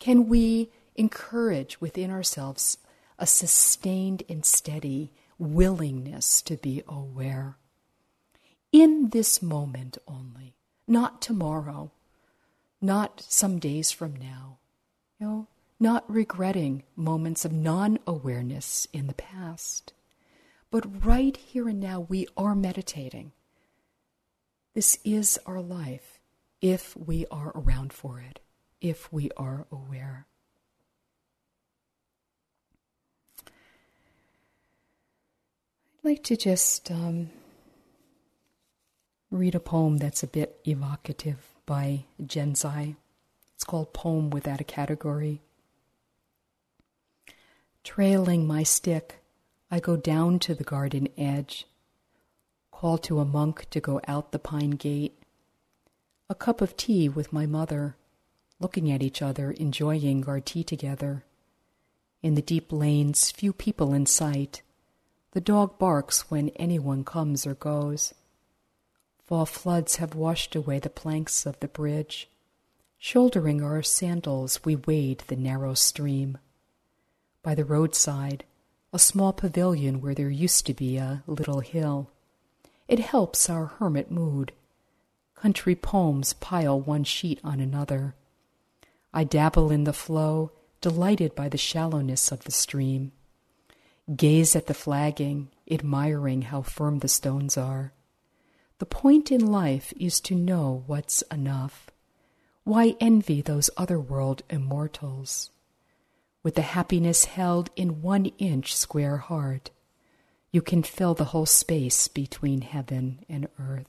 Can 0.00 0.28
we 0.28 0.70
encourage 0.96 1.80
within 1.80 2.10
ourselves 2.10 2.78
a 3.18 3.26
sustained 3.26 4.24
and 4.28 4.44
steady 4.44 5.12
willingness 5.38 6.42
to 6.42 6.56
be 6.56 6.82
aware? 6.88 7.58
In 8.72 9.10
this 9.10 9.40
moment 9.40 9.98
only, 10.08 10.56
not 10.88 11.22
tomorrow, 11.22 11.92
not 12.80 13.24
some 13.28 13.60
days 13.60 13.92
from 13.92 14.16
now. 14.16 14.58
You 15.20 15.26
know, 15.26 15.46
not 15.80 16.10
regretting 16.10 16.84
moments 16.96 17.44
of 17.44 17.52
non 17.52 17.98
awareness 18.06 18.86
in 18.92 19.06
the 19.06 19.14
past. 19.14 19.92
But 20.70 21.04
right 21.04 21.36
here 21.36 21.68
and 21.68 21.80
now, 21.80 22.00
we 22.00 22.26
are 22.36 22.54
meditating. 22.54 23.32
This 24.74 24.98
is 25.04 25.38
our 25.46 25.60
life 25.60 26.18
if 26.60 26.96
we 26.96 27.26
are 27.30 27.52
around 27.54 27.92
for 27.92 28.20
it, 28.20 28.40
if 28.80 29.12
we 29.12 29.30
are 29.36 29.66
aware. 29.70 30.26
I'd 36.04 36.08
like 36.10 36.22
to 36.24 36.36
just 36.36 36.90
um, 36.90 37.30
read 39.30 39.54
a 39.54 39.60
poem 39.60 39.98
that's 39.98 40.22
a 40.22 40.26
bit 40.26 40.58
evocative 40.66 41.38
by 41.66 42.04
Gensei. 42.22 42.96
It's 43.54 43.64
called 43.64 43.92
Poem 43.92 44.30
Without 44.30 44.60
a 44.60 44.64
Category. 44.64 45.40
Trailing 47.84 48.46
my 48.46 48.62
stick, 48.62 49.20
I 49.70 49.78
go 49.78 49.94
down 49.94 50.38
to 50.40 50.54
the 50.54 50.64
garden 50.64 51.06
edge, 51.18 51.66
call 52.72 52.96
to 52.98 53.20
a 53.20 53.26
monk 53.26 53.68
to 53.70 53.78
go 53.78 54.00
out 54.08 54.32
the 54.32 54.38
pine 54.38 54.70
gate. 54.70 55.22
A 56.30 56.34
cup 56.34 56.62
of 56.62 56.78
tea 56.78 57.10
with 57.10 57.32
my 57.32 57.44
mother, 57.44 57.94
looking 58.58 58.90
at 58.90 59.02
each 59.02 59.20
other, 59.20 59.50
enjoying 59.52 60.26
our 60.26 60.40
tea 60.40 60.64
together. 60.64 61.24
In 62.22 62.34
the 62.34 62.42
deep 62.42 62.72
lanes, 62.72 63.30
few 63.30 63.52
people 63.52 63.92
in 63.92 64.06
sight. 64.06 64.62
The 65.32 65.42
dog 65.42 65.78
barks 65.78 66.30
when 66.30 66.48
anyone 66.56 67.04
comes 67.04 67.46
or 67.46 67.54
goes. 67.54 68.14
Fall 69.26 69.44
floods 69.44 69.96
have 69.96 70.14
washed 70.14 70.56
away 70.56 70.78
the 70.78 70.88
planks 70.88 71.44
of 71.44 71.60
the 71.60 71.68
bridge. 71.68 72.30
Shouldering 72.98 73.62
our 73.62 73.82
sandals, 73.82 74.64
we 74.64 74.74
wade 74.74 75.24
the 75.26 75.36
narrow 75.36 75.74
stream 75.74 76.38
by 77.44 77.54
the 77.54 77.64
roadside, 77.64 78.42
a 78.92 78.98
small 78.98 79.32
pavilion 79.32 80.00
where 80.00 80.14
there 80.14 80.30
used 80.30 80.66
to 80.66 80.74
be 80.74 80.96
a 80.96 81.22
little 81.28 81.60
hill. 81.60 82.10
It 82.88 82.98
helps 82.98 83.48
our 83.48 83.66
hermit 83.66 84.10
mood. 84.10 84.52
Country 85.36 85.76
poems 85.76 86.32
pile 86.32 86.80
one 86.80 87.04
sheet 87.04 87.38
on 87.44 87.60
another. 87.60 88.16
I 89.12 89.22
dabble 89.24 89.70
in 89.70 89.84
the 89.84 89.92
flow, 89.92 90.50
delighted 90.80 91.34
by 91.34 91.48
the 91.48 91.58
shallowness 91.58 92.32
of 92.32 92.44
the 92.44 92.50
stream. 92.50 93.12
Gaze 94.16 94.56
at 94.56 94.66
the 94.66 94.74
flagging, 94.74 95.48
admiring 95.70 96.42
how 96.42 96.62
firm 96.62 96.98
the 96.98 97.08
stones 97.08 97.56
are. 97.56 97.92
The 98.78 98.86
point 98.86 99.30
in 99.30 99.52
life 99.52 99.92
is 100.00 100.20
to 100.22 100.34
know 100.34 100.82
what's 100.86 101.22
enough. 101.30 101.90
Why 102.64 102.96
envy 103.00 103.40
those 103.40 103.70
otherworld 103.76 104.42
immortals? 104.50 105.50
With 106.44 106.54
the 106.54 106.62
happiness 106.62 107.24
held 107.24 107.70
in 107.74 108.02
one 108.02 108.26
inch 108.38 108.76
square 108.76 109.16
heart, 109.16 109.70
you 110.52 110.62
can 110.62 110.84
fill 110.84 111.14
the 111.14 111.24
whole 111.24 111.46
space 111.46 112.06
between 112.06 112.60
heaven 112.60 113.24
and 113.28 113.48
earth. 113.58 113.88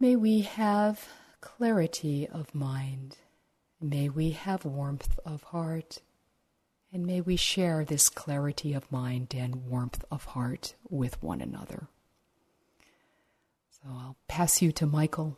May 0.00 0.16
we 0.16 0.42
have 0.42 1.08
clarity 1.40 2.26
of 2.26 2.54
mind. 2.54 3.18
May 3.80 4.08
we 4.08 4.30
have 4.30 4.64
warmth 4.64 5.18
of 5.26 5.42
heart. 5.42 5.98
And 6.92 7.04
may 7.04 7.20
we 7.20 7.36
share 7.36 7.84
this 7.84 8.08
clarity 8.08 8.72
of 8.72 8.90
mind 8.90 9.34
and 9.36 9.66
warmth 9.66 10.04
of 10.10 10.26
heart 10.26 10.74
with 10.88 11.20
one 11.22 11.40
another. 11.40 11.88
So 13.70 13.82
I'll 13.88 14.16
pass 14.28 14.62
you 14.62 14.70
to 14.72 14.86
Michael. 14.86 15.36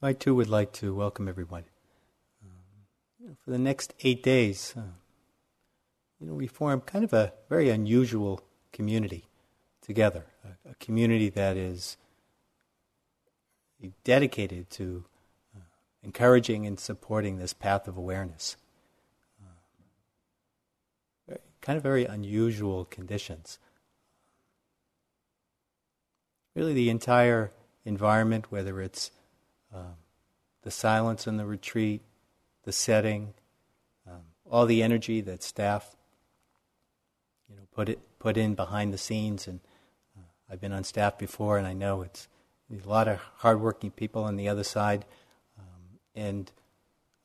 So 0.00 0.08
I 0.08 0.12
too 0.12 0.34
would 0.34 0.48
like 0.48 0.72
to 0.74 0.92
welcome 0.92 1.28
everyone. 1.28 1.62
Um, 2.42 2.50
you 3.20 3.28
know, 3.28 3.36
for 3.44 3.52
the 3.52 3.58
next 3.58 3.94
eight 4.00 4.24
days, 4.24 4.74
uh, 4.76 4.80
you 6.18 6.26
know, 6.26 6.34
we 6.34 6.48
form 6.48 6.80
kind 6.80 7.04
of 7.04 7.12
a 7.12 7.32
very 7.48 7.70
unusual 7.70 8.40
community 8.72 9.28
together, 9.82 10.24
a, 10.44 10.70
a 10.70 10.74
community 10.80 11.28
that 11.28 11.56
is 11.56 11.96
dedicated 14.02 14.68
to 14.70 15.04
uh, 15.54 15.60
encouraging 16.02 16.66
and 16.66 16.80
supporting 16.80 17.38
this 17.38 17.52
path 17.52 17.86
of 17.86 17.96
awareness. 17.96 18.56
Uh, 21.30 21.36
kind 21.60 21.76
of 21.76 21.84
very 21.84 22.04
unusual 22.04 22.84
conditions. 22.84 23.60
Really, 26.56 26.74
the 26.74 26.90
entire 26.90 27.52
environment, 27.84 28.50
whether 28.50 28.80
it's 28.80 29.12
um, 29.74 29.96
the 30.62 30.70
silence 30.70 31.26
in 31.26 31.36
the 31.36 31.44
retreat, 31.44 32.02
the 32.64 32.72
setting, 32.72 33.34
um, 34.06 34.22
all 34.50 34.66
the 34.66 34.82
energy 34.82 35.20
that 35.20 35.42
staff, 35.42 35.96
you 37.48 37.56
know, 37.56 37.62
put 37.72 37.88
it 37.88 37.98
put 38.18 38.36
in 38.36 38.54
behind 38.54 38.92
the 38.92 38.98
scenes. 38.98 39.46
And 39.46 39.60
uh, 40.16 40.22
I've 40.50 40.60
been 40.60 40.72
on 40.72 40.84
staff 40.84 41.18
before, 41.18 41.58
and 41.58 41.66
I 41.66 41.74
know 41.74 42.02
it's 42.02 42.28
a 42.70 42.88
lot 42.88 43.08
of 43.08 43.20
hardworking 43.36 43.90
people 43.90 44.24
on 44.24 44.36
the 44.36 44.48
other 44.48 44.64
side, 44.64 45.04
um, 45.58 45.98
and 46.14 46.50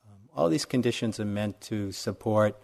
um, 0.06 0.28
all 0.34 0.48
these 0.48 0.66
conditions 0.66 1.18
are 1.18 1.24
meant 1.24 1.60
to 1.62 1.92
support 1.92 2.56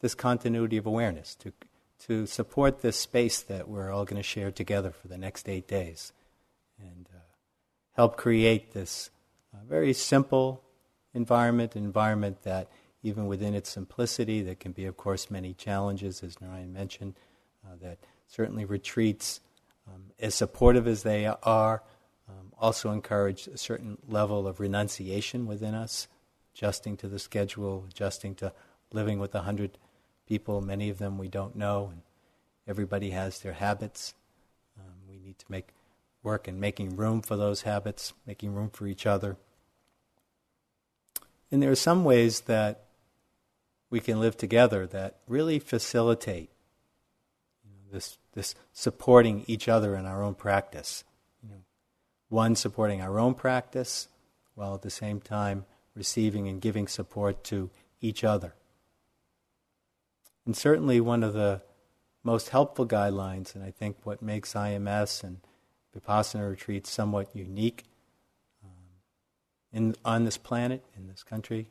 this 0.00 0.14
continuity 0.14 0.76
of 0.76 0.86
awareness, 0.86 1.34
to 1.36 1.52
to 1.98 2.26
support 2.26 2.82
this 2.82 2.98
space 2.98 3.40
that 3.40 3.68
we're 3.68 3.90
all 3.90 4.04
going 4.04 4.20
to 4.20 4.22
share 4.22 4.50
together 4.50 4.90
for 4.90 5.08
the 5.08 5.16
next 5.16 5.48
eight 5.48 5.68
days, 5.68 6.12
and 6.78 7.08
uh, 7.14 7.18
help 7.94 8.16
create 8.16 8.72
this 8.72 9.10
a 9.62 9.66
very 9.66 9.92
simple 9.92 10.62
environment, 11.14 11.76
an 11.76 11.84
environment 11.84 12.42
that, 12.42 12.68
even 13.02 13.26
within 13.26 13.54
its 13.54 13.70
simplicity, 13.70 14.42
there 14.42 14.54
can 14.54 14.72
be, 14.72 14.84
of 14.84 14.96
course, 14.96 15.30
many 15.30 15.54
challenges, 15.54 16.22
as 16.22 16.40
Narayan 16.40 16.72
mentioned, 16.72 17.14
uh, 17.64 17.76
that 17.80 17.98
certainly 18.26 18.64
retreats, 18.64 19.40
um, 19.86 20.10
as 20.18 20.34
supportive 20.34 20.86
as 20.86 21.02
they 21.02 21.26
are, 21.26 21.82
um, 22.28 22.52
also 22.58 22.90
encourage 22.90 23.46
a 23.46 23.58
certain 23.58 23.98
level 24.08 24.46
of 24.46 24.58
renunciation 24.58 25.46
within 25.46 25.74
us, 25.74 26.08
adjusting 26.54 26.96
to 26.96 27.08
the 27.08 27.18
schedule, 27.18 27.84
adjusting 27.88 28.34
to 28.34 28.52
living 28.92 29.18
with 29.18 29.34
a 29.34 29.42
hundred 29.42 29.78
people, 30.26 30.60
many 30.60 30.88
of 30.90 30.98
them 30.98 31.18
we 31.18 31.28
don't 31.28 31.54
know, 31.54 31.88
and 31.92 32.02
everybody 32.66 33.10
has 33.10 33.40
their 33.40 33.52
habits. 33.52 34.14
Um, 34.78 34.94
we 35.08 35.18
need 35.18 35.38
to 35.38 35.46
make 35.48 35.68
work 36.22 36.48
in 36.48 36.58
making 36.58 36.96
room 36.96 37.22
for 37.22 37.36
those 37.36 37.62
habits, 37.62 38.12
making 38.26 38.52
room 38.52 38.70
for 38.70 38.86
each 38.86 39.06
other. 39.06 39.36
And 41.50 41.62
there 41.62 41.70
are 41.70 41.76
some 41.76 42.04
ways 42.04 42.42
that 42.42 42.84
we 43.90 44.00
can 44.00 44.20
live 44.20 44.36
together 44.36 44.86
that 44.88 45.18
really 45.28 45.58
facilitate 45.58 46.50
this, 47.92 48.18
this 48.32 48.54
supporting 48.72 49.44
each 49.46 49.68
other 49.68 49.94
in 49.94 50.06
our 50.06 50.22
own 50.22 50.34
practice. 50.34 51.04
You 51.42 51.50
know, 51.50 51.60
one 52.28 52.56
supporting 52.56 53.00
our 53.00 53.18
own 53.18 53.34
practice, 53.34 54.08
while 54.54 54.74
at 54.74 54.82
the 54.82 54.90
same 54.90 55.20
time 55.20 55.64
receiving 55.94 56.48
and 56.48 56.60
giving 56.60 56.88
support 56.88 57.44
to 57.44 57.70
each 58.00 58.24
other. 58.24 58.54
And 60.44 60.56
certainly, 60.56 61.00
one 61.00 61.22
of 61.22 61.32
the 61.32 61.62
most 62.22 62.50
helpful 62.50 62.86
guidelines, 62.86 63.54
and 63.54 63.64
I 63.64 63.70
think 63.70 63.96
what 64.04 64.22
makes 64.22 64.54
IMS 64.54 65.24
and 65.24 65.38
Vipassana 65.96 66.48
retreats 66.48 66.90
somewhat 66.90 67.34
unique 67.34 67.84
in, 69.76 69.94
on 70.06 70.24
this 70.24 70.38
planet, 70.38 70.82
in 70.96 71.06
this 71.06 71.22
country, 71.22 71.68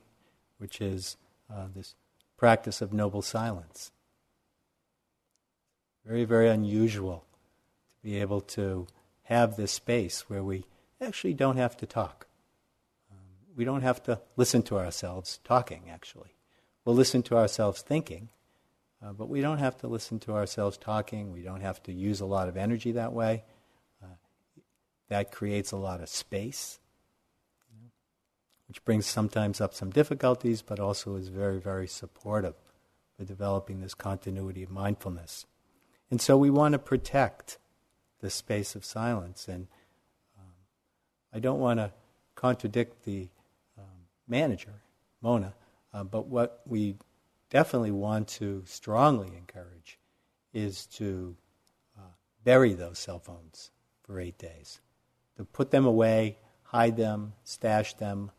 which 0.60 0.80
is 0.80 1.18
uh, 1.52 1.66
this 1.76 1.96
practice 2.38 2.80
of 2.80 2.94
noble 2.94 3.24
silence. 3.24 3.92
Very, 6.06 6.24
very 6.24 6.48
unusual 6.48 7.26
to 7.96 8.04
be 8.04 8.22
able 8.22 8.42
to 8.42 8.86
have 9.24 9.56
this 9.56 9.72
space 9.72 10.30
where 10.30 10.44
we 10.44 10.66
actually 11.02 11.34
don't 11.34 11.58
have 11.58 11.76
to 11.78 11.88
talk. 11.88 12.28
Um, 13.12 13.18
we 13.56 13.66
don't 13.66 13.82
have 13.82 14.04
to 14.04 14.22
listen 14.38 14.62
to 14.64 14.78
ourselves 14.78 15.40
talking, 15.44 15.90
actually. 15.92 16.36
We'll 16.86 16.96
listen 16.96 17.24
to 17.24 17.38
ourselves 17.38 17.82
thinking, 17.82 18.30
uh, 19.04 19.14
but 19.14 19.30
we 19.30 19.42
don't 19.42 19.58
have 19.58 19.78
to 19.80 19.88
listen 19.88 20.20
to 20.20 20.34
ourselves 20.34 20.78
talking. 20.78 21.34
We 21.34 21.42
don't 21.42 21.62
have 21.62 21.82
to 21.84 21.92
use 21.92 22.22
a 22.22 22.28
lot 22.28 22.50
of 22.50 22.56
energy 22.56 22.92
that 22.92 23.14
way. 23.14 23.46
Uh, 24.04 24.10
that 25.10 25.32
creates 25.32 25.72
a 25.72 25.78
lot 25.78 26.02
of 26.02 26.10
space 26.10 26.80
which 28.68 28.84
brings 28.84 29.06
sometimes 29.06 29.62
up 29.62 29.74
some 29.74 29.92
difficulties, 29.92 30.62
but 30.62 30.80
also 30.80 31.16
is 31.16 31.28
very, 31.28 31.60
very 31.60 31.88
supportive 31.88 32.56
for 33.16 33.24
developing 33.24 33.82
this 33.82 33.94
continuity 33.94 34.64
of 34.64 34.72
mindfulness. 34.72 35.46
And 36.10 36.22
so 36.22 36.38
we 36.38 36.50
want 36.50 36.74
to 36.74 36.80
protect 36.80 37.58
the 38.22 38.30
space 38.30 38.76
of 38.76 38.84
silence. 38.84 39.48
And 39.48 39.68
um, 40.38 40.52
I 41.34 41.40
don't 41.40 41.60
want 41.60 41.80
to 41.80 41.92
contradict 42.36 43.06
the 43.06 43.30
um, 43.78 44.08
manager, 44.28 44.82
Mona, 45.22 45.54
uh, 45.94 46.04
but 46.04 46.28
what 46.28 46.62
we 46.66 46.98
definitely 47.50 47.92
want 47.92 48.28
to 48.28 48.64
strongly 48.66 49.32
encourage 49.38 49.98
is 50.54 50.86
to 50.88 51.36
uh, 51.98 52.02
bury 52.44 52.74
those 52.74 53.00
cell 53.00 53.20
phones 53.20 53.72
for 54.04 54.20
eight 54.20 54.38
days, 54.38 54.82
to 55.38 55.46
put 55.46 55.72
them 55.72 55.86
away, 55.86 56.38
hide 56.64 56.98
them, 56.98 57.34
stash 57.44 57.94
them, 57.96 58.32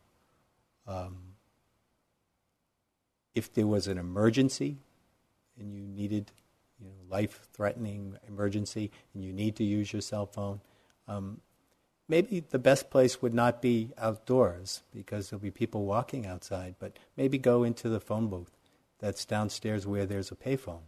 um, 0.87 1.17
if 3.35 3.53
there 3.53 3.67
was 3.67 3.87
an 3.87 3.99
emergency 3.99 4.79
and 5.59 5.75
you 5.75 5.83
needed, 5.83 6.33
you 6.81 6.87
know, 6.87 6.95
life-threatening 7.09 8.17
emergency, 8.29 8.91
and 9.15 9.25
you 9.25 9.33
need 9.33 9.57
to 9.57 9.65
use 9.65 9.93
your 9.93 10.03
cell 10.03 10.27
phone, 10.27 10.61
um, 11.09 11.41
maybe 12.09 12.41
the 12.41 12.59
best 12.59 12.91
place 12.91 13.23
would 13.23 13.35
not 13.35 13.63
be 13.63 13.91
outdoors 13.99 14.83
because 14.95 15.31
there'll 15.31 15.43
be 15.43 15.51
people 15.51 15.85
walking 15.85 16.27
outside, 16.27 16.75
but 16.79 16.99
maybe 17.17 17.39
go 17.39 17.63
into 17.65 17.89
the 17.89 18.01
phone 18.01 18.29
booth 18.29 18.53
that's 18.99 19.25
downstairs 19.25 19.87
where 19.87 20.07
there's 20.07 20.31
a 20.31 20.37
payphone. 20.37 20.83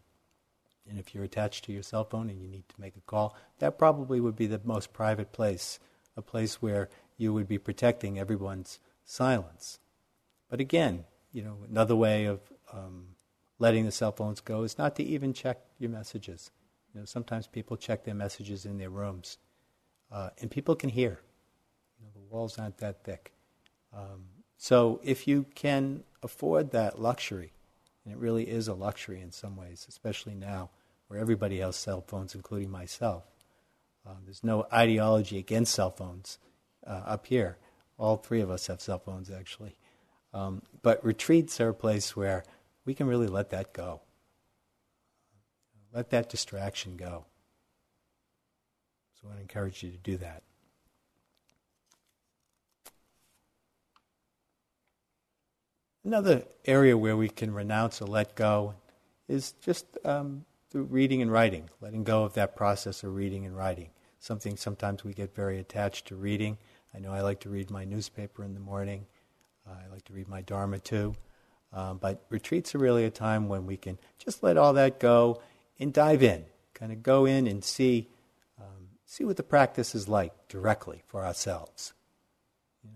And 0.88 0.98
if 0.98 1.14
you're 1.14 1.24
attached 1.24 1.64
to 1.64 1.72
your 1.72 1.82
cell 1.82 2.04
phone 2.04 2.30
and 2.30 2.40
you 2.40 2.48
need 2.48 2.68
to 2.68 2.80
make 2.80 2.96
a 2.96 3.00
call, 3.00 3.36
that 3.58 3.78
probably 3.78 4.20
would 4.20 4.36
be 4.36 4.46
the 4.46 4.60
most 4.64 4.92
private 4.92 5.32
place, 5.32 5.78
a 6.16 6.22
place 6.22 6.62
where 6.62 6.88
you 7.18 7.32
would 7.34 7.48
be 7.48 7.58
protecting 7.58 8.18
everyone's 8.18 8.78
silence. 9.04 9.80
But 10.48 10.60
again, 10.60 11.04
you 11.32 11.42
know, 11.42 11.58
another 11.68 11.96
way 11.96 12.24
of 12.24 12.40
um, 12.72 13.08
letting 13.58 13.84
the 13.84 13.92
cell 13.92 14.12
phones 14.12 14.40
go 14.40 14.62
is 14.62 14.78
not 14.78 14.96
to 14.96 15.02
even 15.02 15.32
check 15.32 15.58
your 15.78 15.90
messages. 15.90 16.50
You 16.92 17.00
know, 17.00 17.04
sometimes 17.04 17.46
people 17.46 17.76
check 17.76 18.04
their 18.04 18.14
messages 18.14 18.64
in 18.64 18.78
their 18.78 18.90
rooms, 18.90 19.38
uh, 20.10 20.30
and 20.38 20.50
people 20.50 20.74
can 20.74 20.90
hear. 20.90 21.20
You 21.98 22.06
know, 22.06 22.12
the 22.14 22.34
walls 22.34 22.58
aren't 22.58 22.78
that 22.78 23.04
thick. 23.04 23.32
Um, 23.94 24.24
so 24.56 25.00
if 25.04 25.28
you 25.28 25.46
can 25.54 26.04
afford 26.22 26.70
that 26.72 27.00
luxury, 27.00 27.52
and 28.04 28.14
it 28.14 28.18
really 28.18 28.48
is 28.48 28.68
a 28.68 28.74
luxury 28.74 29.20
in 29.20 29.32
some 29.32 29.56
ways, 29.56 29.86
especially 29.88 30.34
now 30.34 30.70
where 31.08 31.20
everybody 31.20 31.58
has 31.58 31.76
cell 31.76 32.02
phones, 32.06 32.34
including 32.34 32.70
myself. 32.70 33.24
Um, 34.06 34.18
there's 34.24 34.44
no 34.44 34.66
ideology 34.72 35.38
against 35.38 35.74
cell 35.74 35.90
phones 35.90 36.38
uh, 36.86 37.02
up 37.04 37.26
here. 37.26 37.58
All 37.98 38.16
three 38.16 38.40
of 38.40 38.50
us 38.50 38.66
have 38.68 38.80
cell 38.80 38.98
phones, 38.98 39.30
actually. 39.30 39.76
Um, 40.32 40.62
but 40.82 41.04
retreats 41.04 41.60
are 41.60 41.70
a 41.70 41.74
place 41.74 42.16
where 42.16 42.44
we 42.84 42.94
can 42.94 43.06
really 43.06 43.26
let 43.26 43.50
that 43.50 43.72
go. 43.72 44.00
Let 45.92 46.10
that 46.10 46.28
distraction 46.28 46.96
go. 46.96 47.24
So 49.20 49.28
I 49.36 49.40
encourage 49.40 49.82
you 49.82 49.90
to 49.90 49.96
do 49.98 50.16
that. 50.18 50.42
Another 56.04 56.44
area 56.64 56.96
where 56.96 57.16
we 57.16 57.28
can 57.28 57.52
renounce 57.52 58.00
or 58.00 58.06
let 58.06 58.34
go 58.34 58.74
is 59.28 59.52
just 59.60 59.84
um, 60.04 60.44
through 60.70 60.84
reading 60.84 61.20
and 61.20 61.32
writing, 61.32 61.68
letting 61.80 62.04
go 62.04 62.24
of 62.24 62.34
that 62.34 62.56
process 62.56 63.02
of 63.02 63.14
reading 63.14 63.44
and 63.44 63.56
writing. 63.56 63.90
Something 64.20 64.56
sometimes 64.56 65.04
we 65.04 65.12
get 65.12 65.34
very 65.34 65.58
attached 65.58 66.06
to 66.06 66.16
reading. 66.16 66.58
I 66.94 66.98
know 66.98 67.12
I 67.12 67.20
like 67.20 67.40
to 67.40 67.48
read 67.48 67.70
my 67.70 67.84
newspaper 67.84 68.44
in 68.44 68.54
the 68.54 68.60
morning. 68.60 69.06
I 69.70 69.92
like 69.92 70.04
to 70.06 70.12
read 70.12 70.28
my 70.28 70.42
Dharma 70.42 70.78
too. 70.78 71.14
Um, 71.72 71.98
but 71.98 72.24
retreats 72.30 72.74
are 72.74 72.78
really 72.78 73.04
a 73.04 73.10
time 73.10 73.48
when 73.48 73.66
we 73.66 73.76
can 73.76 73.98
just 74.18 74.42
let 74.42 74.56
all 74.56 74.72
that 74.74 74.98
go 74.98 75.42
and 75.78 75.92
dive 75.92 76.22
in, 76.22 76.44
kind 76.74 76.92
of 76.92 77.02
go 77.02 77.26
in 77.26 77.46
and 77.46 77.62
see, 77.62 78.08
um, 78.58 78.88
see 79.04 79.24
what 79.24 79.36
the 79.36 79.42
practice 79.42 79.94
is 79.94 80.08
like 80.08 80.48
directly 80.48 81.02
for 81.06 81.24
ourselves. 81.24 81.92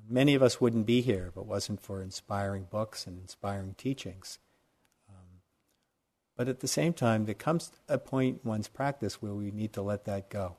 Many 0.08 0.34
of 0.34 0.42
us 0.42 0.60
wouldn't 0.60 0.86
be 0.86 1.02
here 1.02 1.26
if 1.28 1.36
it 1.36 1.46
wasn't 1.46 1.82
for 1.82 2.00
inspiring 2.00 2.66
books 2.70 3.06
and 3.06 3.18
inspiring 3.18 3.74
teachings. 3.76 4.38
Um, 5.08 5.40
but 6.34 6.48
at 6.48 6.60
the 6.60 6.68
same 6.68 6.94
time, 6.94 7.26
there 7.26 7.34
comes 7.34 7.72
a 7.88 7.98
point 7.98 8.40
in 8.42 8.48
one's 8.48 8.68
practice 8.68 9.20
where 9.20 9.34
we 9.34 9.50
need 9.50 9.74
to 9.74 9.82
let 9.82 10.06
that 10.06 10.30
go 10.30 10.56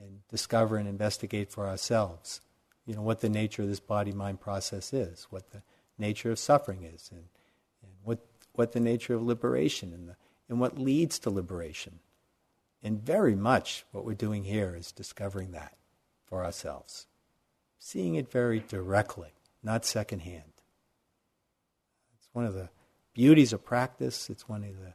and 0.00 0.20
discover 0.28 0.76
and 0.76 0.88
investigate 0.88 1.50
for 1.50 1.66
ourselves 1.66 2.40
you 2.88 2.94
know, 2.94 3.02
what 3.02 3.20
the 3.20 3.28
nature 3.28 3.62
of 3.62 3.68
this 3.68 3.80
body-mind 3.80 4.40
process 4.40 4.94
is, 4.94 5.26
what 5.28 5.50
the 5.50 5.62
nature 5.98 6.30
of 6.30 6.38
suffering 6.38 6.84
is, 6.84 7.10
and, 7.12 7.24
and 7.82 7.92
what, 8.02 8.18
what 8.54 8.72
the 8.72 8.80
nature 8.80 9.14
of 9.14 9.22
liberation 9.22 9.92
and, 9.92 10.08
the, 10.08 10.16
and 10.48 10.58
what 10.58 10.78
leads 10.78 11.18
to 11.18 11.28
liberation. 11.28 11.98
And 12.82 12.98
very 12.98 13.36
much 13.36 13.84
what 13.92 14.06
we're 14.06 14.14
doing 14.14 14.44
here 14.44 14.74
is 14.74 14.90
discovering 14.90 15.52
that 15.52 15.76
for 16.24 16.42
ourselves, 16.42 17.06
seeing 17.78 18.14
it 18.14 18.30
very 18.30 18.60
directly, 18.60 19.34
not 19.62 19.84
secondhand. 19.84 20.54
It's 22.18 22.30
one 22.32 22.46
of 22.46 22.54
the 22.54 22.70
beauties 23.12 23.52
of 23.52 23.66
practice. 23.66 24.30
It's 24.30 24.48
one 24.48 24.64
of 24.64 24.78
the 24.78 24.94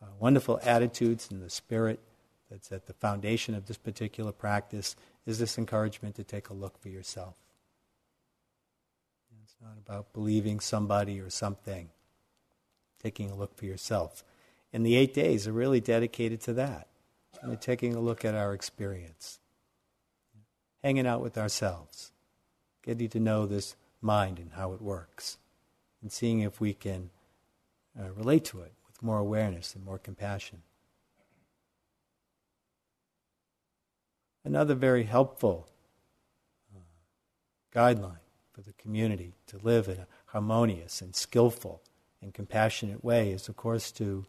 uh, 0.00 0.10
wonderful 0.18 0.60
attitudes 0.62 1.28
and 1.30 1.42
the 1.42 1.50
spirit 1.50 2.00
that's 2.50 2.72
at 2.72 2.86
the 2.86 2.94
foundation 2.94 3.54
of 3.54 3.66
this 3.66 3.76
particular 3.76 4.32
practice 4.32 4.96
is 5.26 5.38
this 5.38 5.58
encouragement 5.58 6.14
to 6.16 6.24
take 6.24 6.48
a 6.48 6.54
look 6.54 6.80
for 6.80 6.88
yourself. 6.88 7.34
It's 9.42 9.56
not 9.60 9.76
about 9.78 10.12
believing 10.12 10.60
somebody 10.60 11.20
or 11.20 11.30
something, 11.30 11.90
taking 13.02 13.30
a 13.30 13.34
look 13.34 13.56
for 13.56 13.66
yourself. 13.66 14.24
And 14.72 14.84
the 14.84 14.96
eight 14.96 15.14
days 15.14 15.46
are 15.46 15.52
really 15.52 15.80
dedicated 15.80 16.40
to 16.42 16.52
that, 16.54 16.88
and 17.40 17.60
taking 17.60 17.94
a 17.94 18.00
look 18.00 18.24
at 18.24 18.34
our 18.34 18.52
experience, 18.52 19.38
hanging 20.82 21.06
out 21.06 21.20
with 21.20 21.38
ourselves, 21.38 22.10
getting 22.82 23.08
to 23.10 23.20
know 23.20 23.46
this 23.46 23.76
mind 24.00 24.38
and 24.38 24.52
how 24.52 24.72
it 24.72 24.82
works, 24.82 25.38
and 26.02 26.10
seeing 26.10 26.40
if 26.40 26.60
we 26.60 26.74
can 26.74 27.10
uh, 27.98 28.10
relate 28.12 28.44
to 28.46 28.60
it 28.60 28.72
with 28.86 29.02
more 29.02 29.18
awareness 29.18 29.74
and 29.74 29.84
more 29.84 29.98
compassion. 29.98 30.62
Another 34.44 34.74
very 34.74 35.04
helpful 35.04 35.68
uh, 36.74 36.80
guideline 37.74 38.18
for 38.52 38.60
the 38.60 38.74
community 38.74 39.32
to 39.46 39.58
live 39.58 39.88
in 39.88 39.96
a 39.96 40.06
harmonious 40.26 41.00
and 41.00 41.16
skillful 41.16 41.82
and 42.20 42.34
compassionate 42.34 43.02
way 43.02 43.30
is, 43.30 43.48
of 43.48 43.56
course, 43.56 43.90
to, 43.92 44.26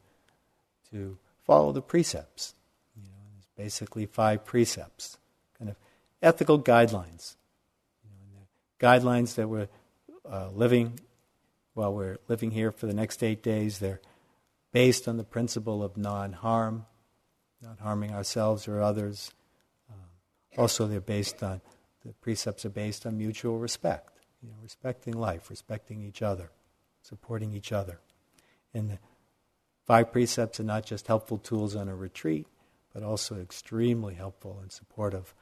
to 0.91 1.17
follow 1.43 1.73
the 1.73 1.81
precepts. 1.81 2.53
You 2.95 3.03
know, 3.03 3.09
there's 3.33 3.67
basically 3.67 4.05
five 4.05 4.45
precepts, 4.45 5.17
kind 5.59 5.69
of 5.69 5.75
ethical 6.21 6.61
guidelines. 6.61 7.35
You 8.03 8.35
know, 8.35 8.47
guidelines 8.79 9.35
that 9.35 9.49
we're 9.49 9.67
uh, 10.29 10.49
living 10.51 10.99
while 11.73 11.93
we're 11.93 12.17
living 12.29 12.51
here 12.51 12.71
for 12.71 12.87
the 12.87 12.93
next 12.93 13.21
eight 13.21 13.43
days. 13.43 13.79
They're 13.79 14.01
based 14.71 15.07
on 15.07 15.17
the 15.17 15.23
principle 15.23 15.83
of 15.83 15.97
non 15.97 16.33
harm, 16.33 16.85
not 17.61 17.79
harming 17.79 18.13
ourselves 18.13 18.67
or 18.67 18.81
others 18.81 19.31
also, 20.57 20.87
they're 20.87 21.01
based 21.01 21.43
on, 21.43 21.61
the 22.05 22.13
precepts 22.13 22.65
are 22.65 22.69
based 22.69 23.05
on 23.05 23.17
mutual 23.17 23.57
respect, 23.57 24.09
you 24.41 24.49
know, 24.49 24.55
respecting 24.61 25.13
life, 25.13 25.49
respecting 25.49 26.01
each 26.03 26.21
other, 26.21 26.51
supporting 27.01 27.53
each 27.53 27.71
other. 27.71 27.99
And 28.73 28.89
the 28.89 28.99
five 29.85 30.11
precepts 30.11 30.59
are 30.59 30.63
not 30.63 30.85
just 30.85 31.07
helpful 31.07 31.37
tools 31.37 31.75
on 31.75 31.87
a 31.87 31.95
retreat, 31.95 32.47
but 32.93 33.03
also 33.03 33.35
extremely 33.39 34.15
helpful 34.15 34.59
and 34.61 34.71
supportive 34.71 35.33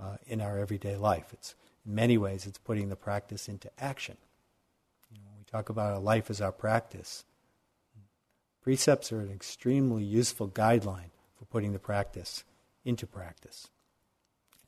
uh, 0.00 0.16
in 0.26 0.40
our 0.40 0.58
everyday 0.58 0.96
life. 0.96 1.26
It's 1.32 1.54
in 1.84 1.94
many 1.94 2.16
ways 2.16 2.46
it's 2.46 2.58
putting 2.58 2.88
the 2.88 2.96
practice 2.96 3.48
into 3.48 3.70
action. 3.78 4.16
You 5.10 5.18
know, 5.18 5.30
when 5.30 5.38
we 5.38 5.44
talk 5.44 5.68
about 5.68 5.92
our 5.92 6.00
life 6.00 6.30
as 6.30 6.40
our 6.40 6.52
practice, 6.52 7.24
precepts 8.62 9.12
are 9.12 9.20
an 9.20 9.30
extremely 9.30 10.04
useful 10.04 10.48
guideline 10.48 11.10
for 11.36 11.44
putting 11.46 11.72
the 11.72 11.78
practice 11.78 12.44
into 12.84 13.06
practice. 13.06 13.68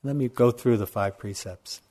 Let 0.05 0.15
me 0.15 0.27
go 0.27 0.51
through 0.51 0.77
the 0.77 0.85
five 0.85 1.17
precepts. 1.17 1.81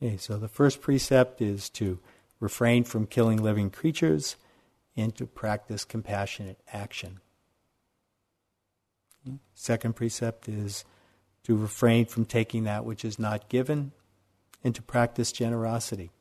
Okay, 0.00 0.16
so 0.16 0.36
the 0.36 0.46
first 0.46 0.80
precept 0.80 1.42
is 1.42 1.68
to 1.70 1.98
refrain 2.38 2.84
from 2.84 3.08
killing 3.08 3.42
living 3.42 3.70
creatures 3.70 4.36
and 4.96 5.12
to 5.16 5.26
practice 5.26 5.84
compassionate 5.84 6.60
action. 6.72 7.18
Second 9.54 9.96
precept 9.96 10.48
is 10.48 10.84
to 11.42 11.56
refrain 11.56 12.06
from 12.06 12.24
taking 12.24 12.62
that 12.62 12.84
which 12.84 13.04
is 13.04 13.18
not 13.18 13.48
given 13.48 13.90
and 14.62 14.72
to 14.76 14.82
practice 14.82 15.32
generosity. 15.32 16.12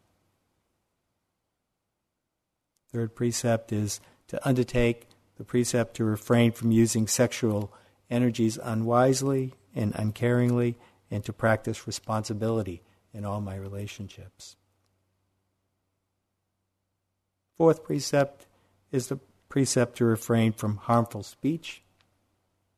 Third 2.92 3.16
precept 3.16 3.72
is 3.72 4.00
to 4.28 4.48
undertake 4.48 5.08
the 5.38 5.44
precept 5.44 5.96
to 5.96 6.04
refrain 6.04 6.52
from 6.52 6.72
using 6.72 7.08
sexual 7.08 7.74
energies 8.10 8.58
unwisely 8.62 9.54
and 9.76 9.94
uncaringly 9.94 10.76
and 11.12 11.24
to 11.26 11.34
practice 11.34 11.88
responsibility 11.88 12.82
in 13.14 13.26
all 13.26 13.42
my 13.42 13.56
relationships. 13.56 14.56
Fourth 17.56 17.84
precept 17.84 18.48
is 18.92 19.08
the 19.08 19.20
precept 19.50 19.98
to 19.98 20.06
refrain 20.06 20.54
from 20.54 20.78
harmful 20.78 21.24
speech 21.24 21.82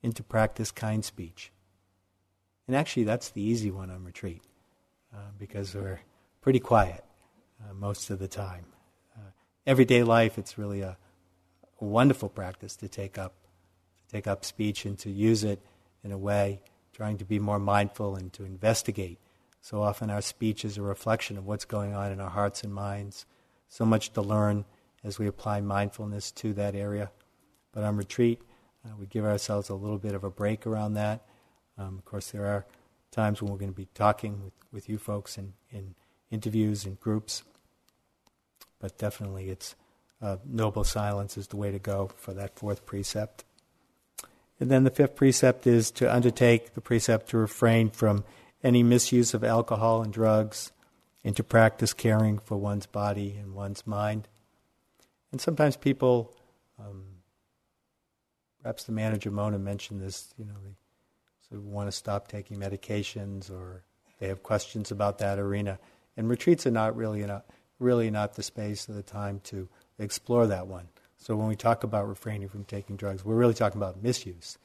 and 0.03 0.15
to 0.15 0.23
practice 0.23 0.71
kind 0.71 1.05
speech. 1.05 1.51
And 2.67 2.75
actually, 2.75 3.03
that's 3.03 3.29
the 3.29 3.41
easy 3.41 3.69
one 3.69 3.91
on 3.91 4.03
retreat 4.03 4.41
uh, 5.13 5.31
because 5.37 5.75
we're 5.75 5.99
pretty 6.41 6.59
quiet 6.59 7.03
uh, 7.61 7.73
most 7.73 8.09
of 8.09 8.19
the 8.19 8.27
time. 8.27 8.65
Everyday 9.65 10.03
life, 10.03 10.37
it's 10.37 10.57
really 10.57 10.81
a, 10.81 10.97
a 11.79 11.85
wonderful 11.85 12.29
practice 12.29 12.75
to 12.77 12.87
take 12.87 13.17
up, 13.17 13.33
to 14.07 14.15
take 14.15 14.27
up 14.27 14.43
speech 14.43 14.85
and 14.85 14.97
to 14.99 15.09
use 15.09 15.43
it 15.43 15.61
in 16.03 16.11
a 16.11 16.17
way, 16.17 16.61
trying 16.93 17.17
to 17.17 17.25
be 17.25 17.39
more 17.39 17.59
mindful 17.59 18.15
and 18.15 18.33
to 18.33 18.43
investigate 18.43 19.19
so 19.61 19.83
often 19.83 20.09
our 20.09 20.21
speech 20.21 20.65
is 20.65 20.77
a 20.77 20.81
reflection 20.81 21.37
of 21.37 21.45
what's 21.45 21.65
going 21.65 21.93
on 21.93 22.11
in 22.11 22.19
our 22.19 22.29
hearts 22.29 22.63
and 22.63 22.73
minds. 22.73 23.25
So 23.69 23.85
much 23.85 24.11
to 24.13 24.21
learn 24.21 24.65
as 25.03 25.19
we 25.19 25.27
apply 25.27 25.61
mindfulness 25.61 26.31
to 26.31 26.53
that 26.53 26.75
area. 26.75 27.11
But 27.71 27.83
on 27.83 27.95
retreat, 27.95 28.41
uh, 28.83 28.89
we 28.99 29.05
give 29.05 29.23
ourselves 29.23 29.69
a 29.69 29.75
little 29.75 29.99
bit 29.99 30.15
of 30.15 30.23
a 30.23 30.31
break 30.31 30.65
around 30.65 30.95
that. 30.95 31.23
Um, 31.77 31.97
of 31.99 32.05
course, 32.05 32.31
there 32.31 32.47
are 32.47 32.65
times 33.11 33.41
when 33.41 33.51
we're 33.51 33.59
going 33.59 33.71
to 33.71 33.77
be 33.77 33.87
talking 33.93 34.43
with, 34.43 34.53
with 34.71 34.89
you 34.89 34.97
folks 34.97 35.37
in, 35.37 35.53
in 35.69 35.93
interviews 36.31 36.83
and 36.85 36.99
groups. 36.99 37.43
But 38.81 38.97
definitely, 38.97 39.49
it's 39.49 39.75
uh, 40.21 40.37
noble 40.45 40.83
silence 40.83 41.37
is 41.37 41.47
the 41.47 41.57
way 41.57 41.71
to 41.71 41.79
go 41.79 42.09
for 42.17 42.33
that 42.33 42.57
fourth 42.57 42.85
precept. 42.85 43.45
And 44.59 44.69
then 44.69 44.83
the 44.83 44.91
fifth 44.91 45.15
precept 45.15 45.65
is 45.65 45.89
to 45.91 46.13
undertake 46.13 46.73
the 46.73 46.81
precept 46.81 47.29
to 47.29 47.37
refrain 47.37 47.89
from 47.89 48.23
any 48.63 48.83
misuse 48.83 49.33
of 49.33 49.43
alcohol 49.43 50.03
and 50.03 50.13
drugs, 50.13 50.71
and 51.23 51.35
to 51.35 51.43
practice 51.43 51.93
caring 51.93 52.39
for 52.39 52.57
one's 52.57 52.85
body 52.85 53.35
and 53.39 53.53
one's 53.53 53.85
mind. 53.85 54.27
And 55.31 55.39
sometimes 55.39 55.77
people, 55.77 56.35
um, 56.79 57.03
perhaps 58.61 58.83
the 58.83 58.91
manager 58.91 59.31
Mona 59.31 59.59
mentioned 59.59 60.01
this, 60.01 60.33
you 60.37 60.45
know, 60.45 60.53
they 60.63 60.75
sort 61.47 61.61
of 61.61 61.67
want 61.67 61.87
to 61.87 61.91
stop 61.91 62.27
taking 62.27 62.57
medications 62.57 63.49
or 63.49 63.83
they 64.19 64.27
have 64.27 64.43
questions 64.43 64.91
about 64.91 65.19
that 65.19 65.39
arena. 65.39 65.79
And 66.17 66.29
retreats 66.29 66.67
are 66.67 66.71
not 66.71 66.95
really 66.95 67.25
not, 67.25 67.45
really 67.81 68.09
not 68.11 68.35
the 68.35 68.43
space 68.43 68.87
or 68.87 68.93
the 68.93 69.03
time 69.03 69.41
to 69.45 69.67
explore 69.99 70.47
that 70.47 70.67
one. 70.67 70.87
So 71.17 71.35
when 71.35 71.47
we 71.47 71.55
talk 71.55 71.83
about 71.83 72.07
refraining 72.07 72.49
from 72.49 72.63
taking 72.63 72.95
drugs, 72.95 73.25
we're 73.25 73.35
really 73.35 73.53
talking 73.53 73.79
about 73.79 74.01
misuse. 74.01 74.57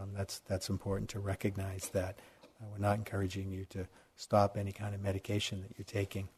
Um, 0.00 0.10
that's 0.14 0.40
that's 0.40 0.68
important 0.68 1.10
to 1.10 1.20
recognize 1.20 1.88
that. 1.94 2.18
Uh, 2.60 2.66
we're 2.72 2.78
not 2.78 2.96
encouraging 2.96 3.50
you 3.50 3.64
to 3.66 3.86
stop 4.16 4.56
any 4.56 4.72
kind 4.72 4.94
of 4.94 5.02
medication 5.02 5.62
that 5.62 5.70
you're 5.76 5.84
taking. 5.84 6.28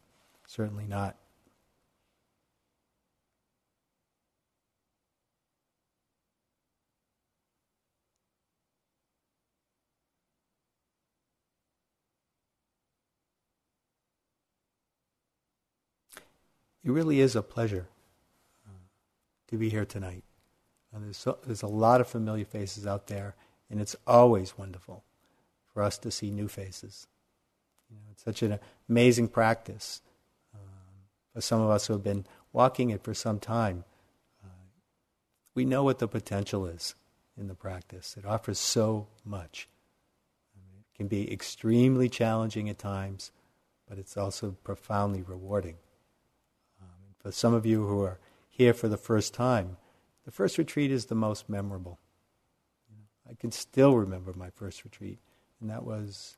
Certainly 0.47 0.85
not. 0.87 1.15
It 16.83 16.91
really 16.91 17.19
is 17.19 17.35
a 17.35 17.41
pleasure 17.41 17.87
uh, 18.67 18.71
to 19.47 19.57
be 19.57 19.69
here 19.69 19.85
tonight. 19.85 20.23
Uh, 20.93 20.99
there's, 21.01 21.17
so, 21.17 21.37
there's 21.45 21.61
a 21.61 21.67
lot 21.67 22.01
of 22.01 22.07
familiar 22.07 22.45
faces 22.45 22.87
out 22.87 23.07
there, 23.07 23.35
and 23.69 23.81
it's 23.81 23.95
always 24.07 24.57
wonderful 24.57 25.03
for 25.73 25.83
us 25.83 25.97
to 25.99 26.11
see 26.11 26.31
new 26.31 26.47
faces. 26.47 27.07
You 27.89 27.97
know, 27.97 28.03
it's 28.11 28.23
such 28.23 28.41
an 28.43 28.59
amazing 28.87 29.27
practice. 29.27 30.01
Um, 30.53 30.61
for 31.33 31.41
some 31.41 31.61
of 31.61 31.69
us 31.69 31.87
who 31.87 31.93
have 31.93 32.03
been 32.03 32.25
walking 32.53 32.89
it 32.89 33.03
for 33.03 33.13
some 33.13 33.39
time, 33.39 33.83
we 35.55 35.65
know 35.65 35.83
what 35.83 35.99
the 35.99 36.07
potential 36.07 36.65
is 36.65 36.95
in 37.37 37.47
the 37.47 37.55
practice. 37.55 38.15
It 38.17 38.25
offers 38.25 38.57
so 38.59 39.07
much. 39.25 39.67
It 40.55 40.97
can 40.97 41.07
be 41.07 41.31
extremely 41.31 42.07
challenging 42.07 42.69
at 42.69 42.77
times, 42.77 43.31
but 43.87 43.97
it's 43.97 44.15
also 44.15 44.55
profoundly 44.63 45.21
rewarding. 45.21 45.75
For 47.19 47.31
some 47.31 47.53
of 47.53 47.65
you 47.65 47.85
who 47.85 48.01
are 48.01 48.19
here 48.47 48.73
for 48.73 48.87
the 48.87 48.97
first 48.97 49.33
time, 49.33 49.77
the 50.25 50.31
first 50.31 50.57
retreat 50.57 50.91
is 50.91 51.05
the 51.05 51.15
most 51.15 51.49
memorable. 51.49 51.99
I 53.29 53.33
can 53.35 53.51
still 53.51 53.95
remember 53.95 54.33
my 54.33 54.49
first 54.49 54.83
retreat 54.83 55.19
and 55.61 55.69
that 55.69 55.83
was 55.83 56.37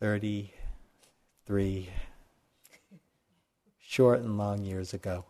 33 0.00 1.88
short 3.80 4.20
and 4.20 4.36
long 4.36 4.64
years 4.64 4.92
ago. 4.92 5.24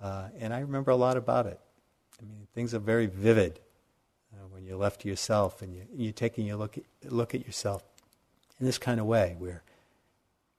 Uh, 0.00 0.28
and 0.38 0.52
I 0.52 0.60
remember 0.60 0.90
a 0.90 0.96
lot 0.96 1.16
about 1.16 1.46
it. 1.46 1.60
I 2.20 2.24
mean, 2.24 2.46
things 2.54 2.74
are 2.74 2.78
very 2.78 3.06
vivid 3.06 3.60
uh, 4.34 4.46
when 4.48 4.64
you're 4.64 4.76
left 4.76 5.02
to 5.02 5.08
yourself 5.08 5.62
and 5.62 5.74
you, 5.74 5.82
you're 5.94 6.12
taking 6.12 6.50
a 6.50 6.56
look 6.56 6.78
at, 6.78 6.84
look 7.12 7.34
at 7.34 7.46
yourself 7.46 7.84
in 8.58 8.66
this 8.66 8.78
kind 8.78 8.98
of 8.98 9.06
way, 9.06 9.36
where 9.38 9.62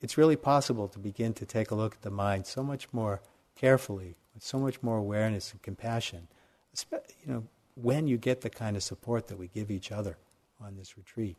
it's 0.01 0.17
really 0.17 0.35
possible 0.35 0.87
to 0.89 0.99
begin 0.99 1.33
to 1.35 1.45
take 1.45 1.71
a 1.71 1.75
look 1.75 1.93
at 1.93 2.01
the 2.01 2.11
mind 2.11 2.45
so 2.45 2.63
much 2.63 2.91
more 2.91 3.21
carefully, 3.55 4.15
with 4.33 4.43
so 4.43 4.59
much 4.59 4.81
more 4.81 4.97
awareness 4.97 5.51
and 5.51 5.61
compassion. 5.61 6.27
You 6.91 6.99
know, 7.27 7.43
when 7.75 8.07
you 8.07 8.17
get 8.17 8.41
the 8.41 8.49
kind 8.49 8.75
of 8.75 8.83
support 8.83 9.27
that 9.27 9.37
we 9.37 9.47
give 9.47 9.71
each 9.71 9.91
other 9.91 10.17
on 10.63 10.75
this 10.75 10.97
retreat. 10.97 11.37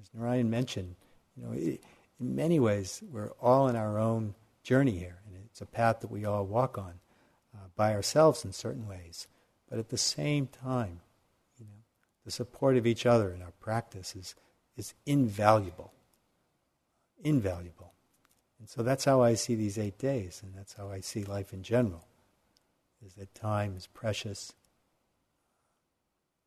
As 0.00 0.10
Narayan 0.14 0.50
mentioned, 0.50 0.96
you 1.36 1.44
know, 1.44 1.52
it, 1.52 1.82
in 2.20 2.36
many 2.36 2.60
ways, 2.60 3.02
we're 3.10 3.32
all 3.40 3.68
in 3.68 3.76
our 3.76 3.98
own 3.98 4.34
journey 4.62 4.92
here, 4.92 5.18
and 5.26 5.36
it's 5.44 5.60
a 5.60 5.66
path 5.66 6.00
that 6.00 6.10
we 6.10 6.24
all 6.24 6.44
walk 6.44 6.78
on 6.78 6.94
uh, 7.54 7.66
by 7.76 7.92
ourselves 7.94 8.44
in 8.44 8.52
certain 8.52 8.86
ways. 8.86 9.26
But 9.68 9.78
at 9.78 9.88
the 9.88 9.98
same 9.98 10.46
time, 10.46 11.00
you 11.58 11.64
know, 11.64 11.82
the 12.24 12.30
support 12.30 12.76
of 12.76 12.86
each 12.86 13.06
other 13.06 13.32
in 13.32 13.42
our 13.42 13.52
practice 13.60 14.14
is, 14.14 14.34
is 14.76 14.94
invaluable. 15.06 15.92
Invaluable. 17.22 17.92
And 18.58 18.68
so 18.68 18.82
that's 18.82 19.04
how 19.04 19.22
I 19.22 19.34
see 19.34 19.54
these 19.54 19.78
eight 19.78 19.98
days, 19.98 20.40
and 20.42 20.54
that's 20.54 20.74
how 20.74 20.90
I 20.90 21.00
see 21.00 21.24
life 21.24 21.52
in 21.52 21.62
general, 21.62 22.06
is 23.04 23.14
that 23.14 23.34
time 23.34 23.76
is 23.76 23.86
precious. 23.86 24.52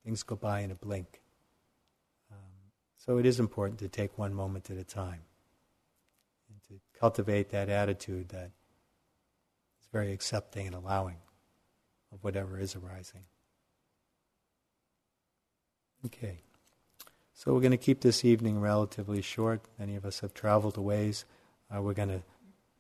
Things 0.04 0.24
go 0.24 0.36
by 0.36 0.62
in 0.62 0.72
a 0.72 0.76
blink. 0.76 1.22
Um, 2.32 2.72
so 2.98 3.18
it 3.18 3.26
is 3.26 3.40
important 3.40 3.80
to 3.80 3.90
take 3.90 4.18
one 4.18 4.34
moment 4.34 4.70
at 4.70 4.78
a 4.78 4.84
time 4.84 5.22
and 6.50 6.64
to 6.70 6.80
cultivate 6.98 7.50
that 7.50 7.70
attitude 7.70 8.30
that 8.30 8.52
is 9.82 9.88
very 9.92 10.14
accepting 10.14 10.68
and 10.68 10.76
allowing 10.76 11.18
of 12.14 12.24
whatever 12.24 12.60
is 12.60 12.76
arising. 12.76 13.24
Okay. 16.06 16.40
So 17.38 17.54
we're 17.54 17.60
going 17.60 17.72
to 17.72 17.78
keep 17.78 18.00
this 18.00 18.24
evening 18.24 18.62
relatively 18.62 19.22
short. 19.22 19.60
Many 19.78 19.98
of 19.98 20.06
us 20.06 20.22
have 20.22 20.34
traveled 20.34 20.78
a 20.78 20.82
ways. 20.82 21.26
Uh, 21.70 21.82
we're 21.82 21.94
going 21.94 22.08
to 22.08 22.22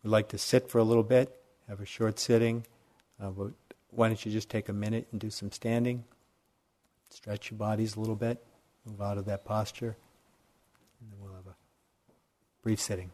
we'd 0.01 0.09
like 0.09 0.29
to 0.29 0.37
sit 0.37 0.69
for 0.69 0.77
a 0.77 0.83
little 0.83 1.03
bit, 1.03 1.37
have 1.67 1.81
a 1.81 1.85
short 1.85 2.17
sitting. 2.19 2.65
Uh, 3.21 3.31
why 3.89 4.07
don't 4.07 4.25
you 4.25 4.31
just 4.31 4.49
take 4.49 4.69
a 4.69 4.73
minute 4.73 5.07
and 5.11 5.19
do 5.19 5.29
some 5.29 5.51
standing? 5.51 6.05
Stretch 7.09 7.51
your 7.51 7.57
bodies 7.57 7.97
a 7.97 7.99
little 7.99 8.15
bit, 8.15 8.41
move 8.85 9.01
out 9.01 9.17
of 9.17 9.25
that 9.25 9.43
posture, 9.43 9.97
and 11.01 11.11
then 11.11 11.19
we'll 11.19 11.35
have 11.35 11.47
a 11.47 11.55
brief 12.63 12.79
sitting. 12.79 13.11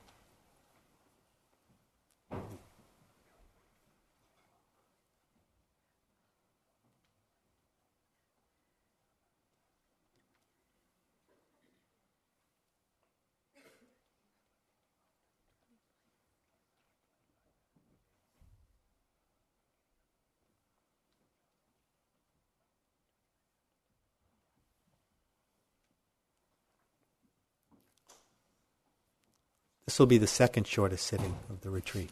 This 29.91 29.99
will 29.99 30.05
be 30.05 30.19
the 30.19 30.25
second 30.25 30.67
shortest 30.67 31.05
sitting 31.05 31.35
of 31.49 31.59
the 31.59 31.69
retreat. 31.69 32.11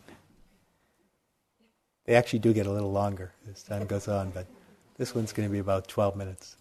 They 2.03 2.15
actually 2.15 2.39
do 2.39 2.51
get 2.51 2.67
a 2.67 2.71
little 2.71 2.91
longer 2.91 3.31
as 3.49 3.63
time 3.63 3.85
goes 3.85 4.09
on, 4.09 4.31
but 4.31 4.47
this 4.97 5.15
one's 5.15 5.31
going 5.31 5.47
to 5.47 5.53
be 5.53 5.59
about 5.59 5.87
12 5.87 6.17
minutes. 6.17 6.57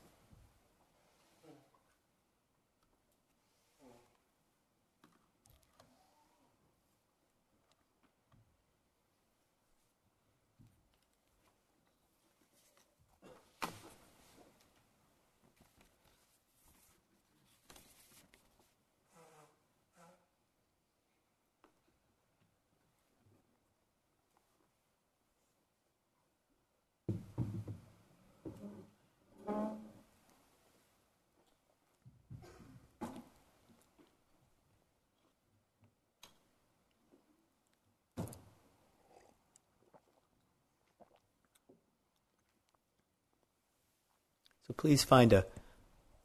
So 44.68 44.74
please 44.74 45.02
find 45.02 45.32
a 45.32 45.46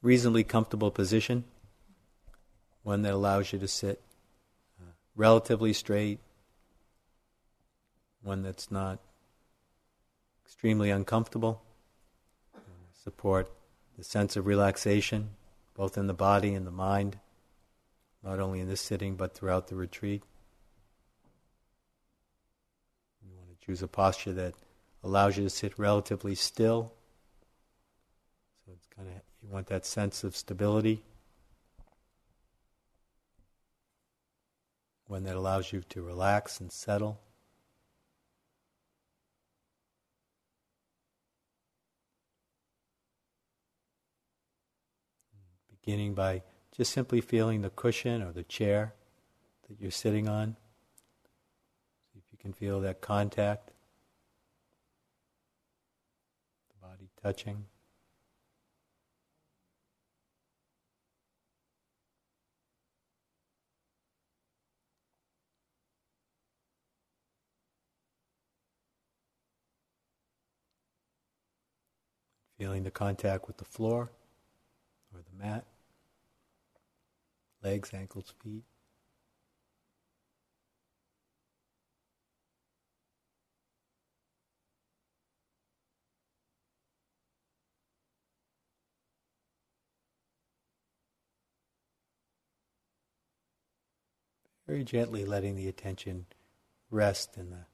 reasonably 0.02 0.44
comfortable 0.44 0.90
position, 0.90 1.44
one 2.82 3.00
that 3.02 3.14
allows 3.14 3.54
you 3.54 3.58
to 3.58 3.66
sit 3.66 4.02
uh, 4.78 4.90
relatively 5.16 5.72
straight, 5.72 6.20
one 8.22 8.42
that's 8.42 8.70
not 8.70 8.98
extremely 10.44 10.90
uncomfortable. 10.90 11.62
Support 13.02 13.50
the 13.98 14.04
sense 14.04 14.36
of 14.36 14.46
relaxation, 14.46 15.30
both 15.74 15.98
in 15.98 16.06
the 16.06 16.14
body 16.14 16.54
and 16.54 16.66
the 16.66 16.70
mind, 16.70 17.18
not 18.22 18.40
only 18.40 18.60
in 18.60 18.68
this 18.68 18.80
sitting 18.80 19.16
but 19.16 19.34
throughout 19.34 19.68
the 19.68 19.76
retreat. 19.76 20.22
You 23.22 23.36
want 23.36 23.58
to 23.58 23.66
choose 23.66 23.82
a 23.82 23.88
posture 23.88 24.32
that 24.34 24.54
allows 25.02 25.36
you 25.36 25.44
to 25.44 25.50
sit 25.50 25.78
relatively 25.78 26.34
still 26.34 26.93
so 28.64 28.72
it's 28.72 28.86
kind 28.86 29.08
of, 29.08 29.14
you 29.42 29.48
want 29.52 29.66
that 29.66 29.84
sense 29.84 30.24
of 30.24 30.34
stability. 30.34 31.02
One 35.06 35.24
that 35.24 35.36
allows 35.36 35.72
you 35.72 35.82
to 35.90 36.02
relax 36.02 36.60
and 36.60 36.72
settle. 36.72 37.20
Beginning 45.82 46.14
by 46.14 46.42
just 46.74 46.90
simply 46.92 47.20
feeling 47.20 47.60
the 47.60 47.68
cushion 47.68 48.22
or 48.22 48.32
the 48.32 48.44
chair 48.44 48.94
that 49.68 49.78
you're 49.78 49.90
sitting 49.90 50.26
on. 50.26 50.56
See 52.12 52.18
if 52.18 52.24
you 52.32 52.38
can 52.38 52.54
feel 52.54 52.80
that 52.80 53.02
contact, 53.02 53.72
the 56.70 56.86
body 56.86 57.10
touching. 57.22 57.66
Feeling 72.64 72.84
the 72.84 72.90
contact 72.90 73.46
with 73.46 73.58
the 73.58 73.64
floor 73.66 74.10
or 75.12 75.20
the 75.20 75.44
mat, 75.44 75.66
legs, 77.62 77.90
ankles, 77.92 78.32
feet. 78.42 78.62
Very 94.66 94.84
gently 94.84 95.26
letting 95.26 95.54
the 95.54 95.68
attention 95.68 96.24
rest 96.90 97.36
in 97.36 97.50
the 97.50 97.66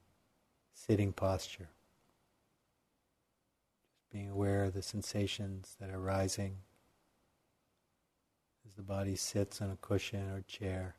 sitting 0.73 1.13
posture 1.13 1.69
being 4.11 4.29
aware 4.29 4.65
of 4.65 4.73
the 4.73 4.81
sensations 4.81 5.75
that 5.79 5.89
are 5.89 5.99
rising 5.99 6.57
as 8.67 8.75
the 8.75 8.83
body 8.83 9.15
sits 9.15 9.61
on 9.61 9.71
a 9.71 9.77
cushion 9.77 10.29
or 10.29 10.41
chair. 10.41 10.95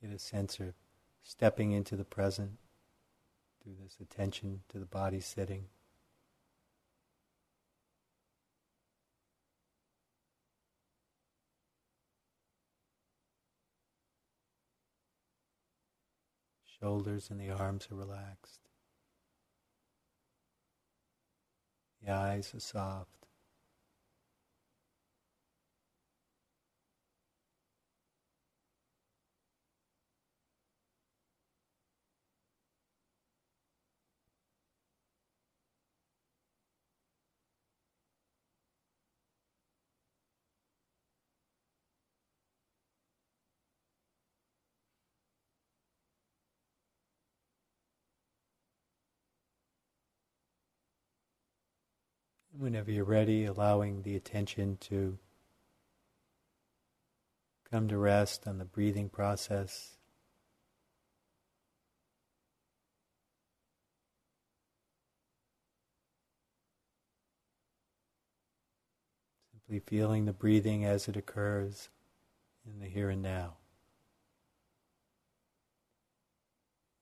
Get 0.00 0.12
a 0.12 0.18
sense 0.18 0.60
of 0.60 0.74
stepping 1.22 1.72
into 1.72 1.96
the 1.96 2.04
present 2.04 2.52
through 3.62 3.74
this 3.82 3.98
attention 4.00 4.60
to 4.70 4.78
the 4.78 4.86
body 4.86 5.20
sitting. 5.20 5.66
Shoulders 16.82 17.30
and 17.30 17.40
the 17.40 17.50
arms 17.50 17.88
are 17.92 17.96
relaxed. 17.96 18.60
The 22.02 22.12
eyes 22.12 22.54
are 22.54 22.60
soft. 22.60 23.19
Whenever 52.60 52.90
you're 52.90 53.04
ready, 53.06 53.46
allowing 53.46 54.02
the 54.02 54.14
attention 54.14 54.76
to 54.82 55.16
come 57.70 57.88
to 57.88 57.96
rest 57.96 58.46
on 58.46 58.58
the 58.58 58.66
breathing 58.66 59.08
process. 59.08 59.96
Simply 69.52 69.80
feeling 69.80 70.26
the 70.26 70.34
breathing 70.34 70.84
as 70.84 71.08
it 71.08 71.16
occurs 71.16 71.88
in 72.66 72.78
the 72.78 72.88
here 72.88 73.08
and 73.08 73.22
now. 73.22 73.54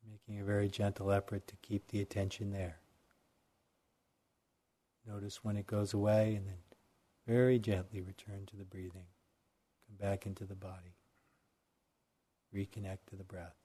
Making 0.09 0.41
a 0.41 0.45
very 0.45 0.69
gentle 0.69 1.11
effort 1.11 1.49
to 1.49 1.57
keep 1.63 1.89
the 1.89 2.01
attention 2.01 2.53
there. 2.53 2.79
Notice 5.09 5.43
when 5.43 5.57
it 5.57 5.67
goes 5.67 5.95
away 5.95 6.35
and 6.35 6.47
then 6.47 6.59
very 7.27 7.59
gently 7.59 8.01
return 8.03 8.45
to 8.47 8.57
the 8.57 8.65
breathing. 8.65 9.07
Come 9.87 9.97
back 9.99 10.27
into 10.27 10.45
the 10.45 10.55
body. 10.55 10.97
Reconnect 12.55 13.07
to 13.09 13.17
the 13.17 13.25
breath. 13.25 13.58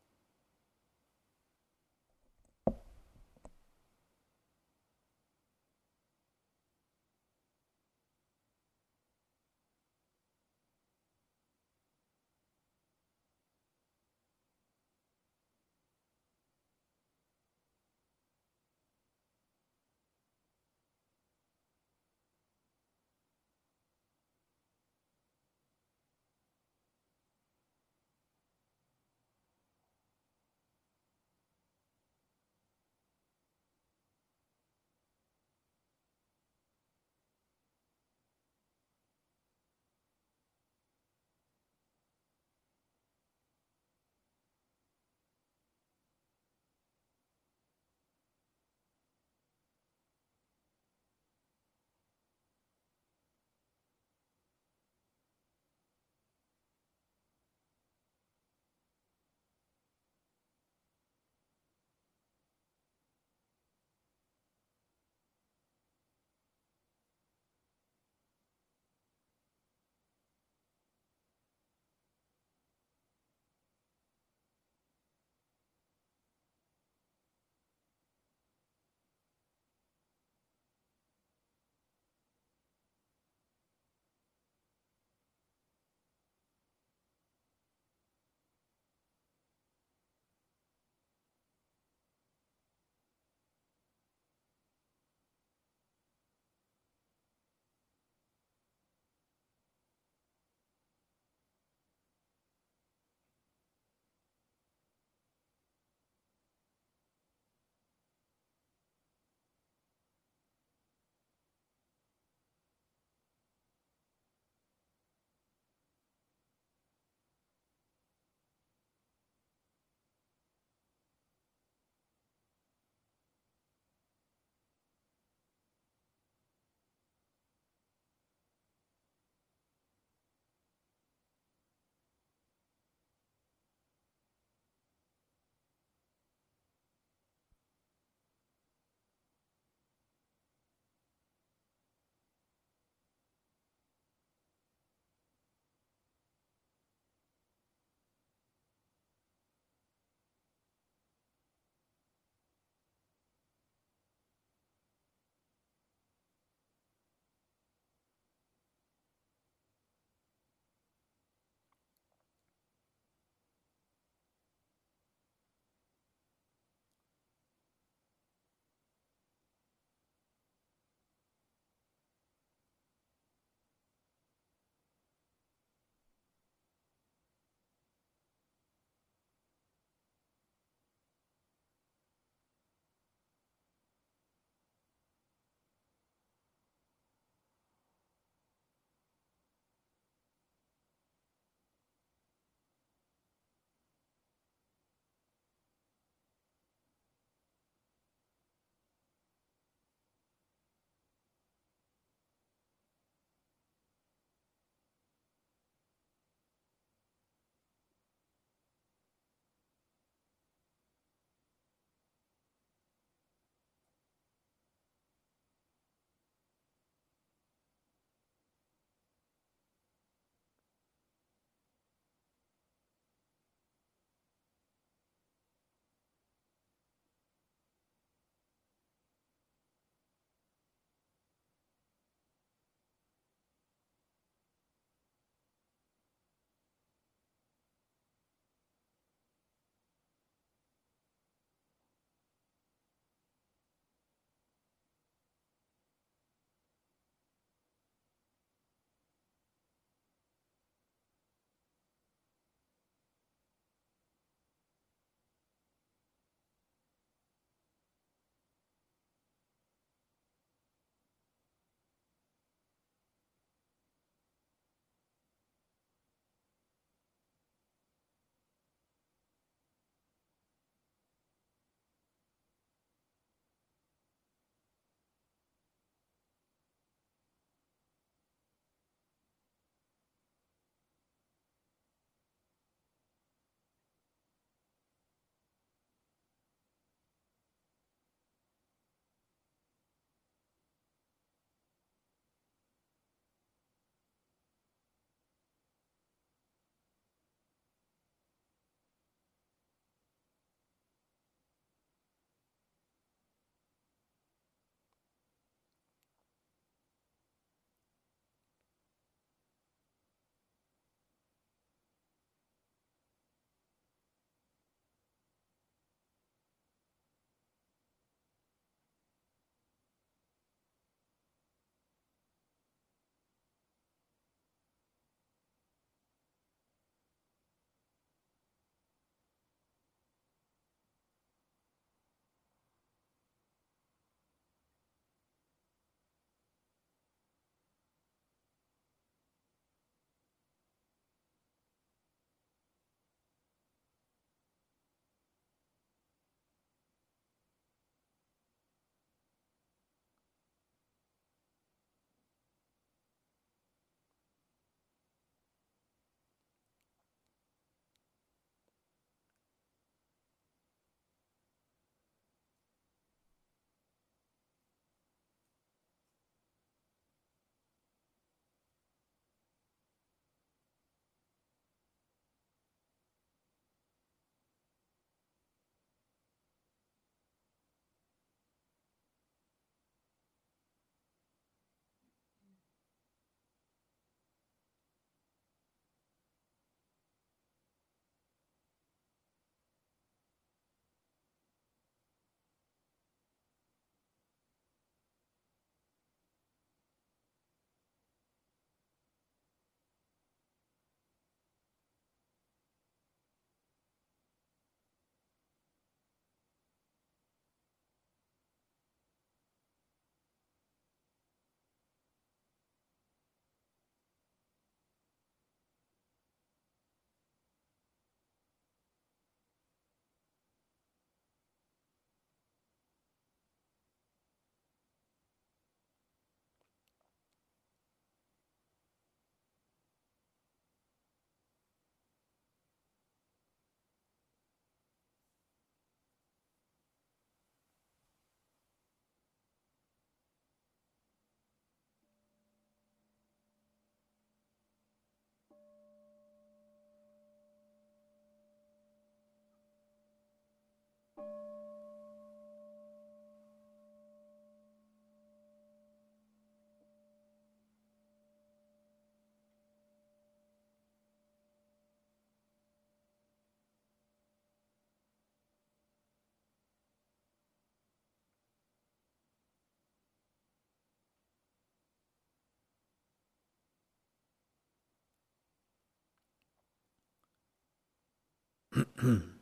Hmm. 478.99 479.17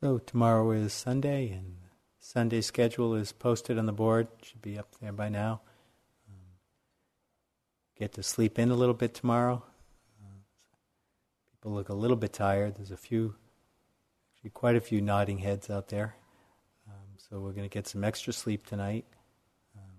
So 0.00 0.18
tomorrow 0.18 0.72
is 0.72 0.92
Sunday, 0.92 1.48
and 1.48 1.76
Sunday 2.18 2.60
schedule 2.60 3.14
is 3.14 3.32
posted 3.32 3.78
on 3.78 3.86
the 3.86 3.94
board. 3.94 4.28
Should 4.42 4.60
be 4.60 4.78
up 4.78 4.94
there 5.00 5.12
by 5.12 5.30
now. 5.30 5.62
Um, 6.28 6.58
get 7.98 8.12
to 8.12 8.22
sleep 8.22 8.58
in 8.58 8.70
a 8.70 8.74
little 8.74 8.94
bit 8.94 9.14
tomorrow. 9.14 9.64
Uh, 10.20 10.40
people 11.50 11.72
look 11.72 11.88
a 11.88 11.94
little 11.94 12.18
bit 12.18 12.34
tired. 12.34 12.76
There's 12.76 12.90
a 12.90 12.96
few, 12.98 13.36
actually 14.34 14.50
quite 14.50 14.76
a 14.76 14.82
few 14.82 15.00
nodding 15.00 15.38
heads 15.38 15.70
out 15.70 15.88
there. 15.88 16.14
Um, 16.86 17.16
so 17.16 17.40
we're 17.40 17.52
going 17.52 17.68
to 17.68 17.72
get 17.72 17.88
some 17.88 18.04
extra 18.04 18.34
sleep 18.34 18.66
tonight. 18.66 19.06
Um, 19.74 19.94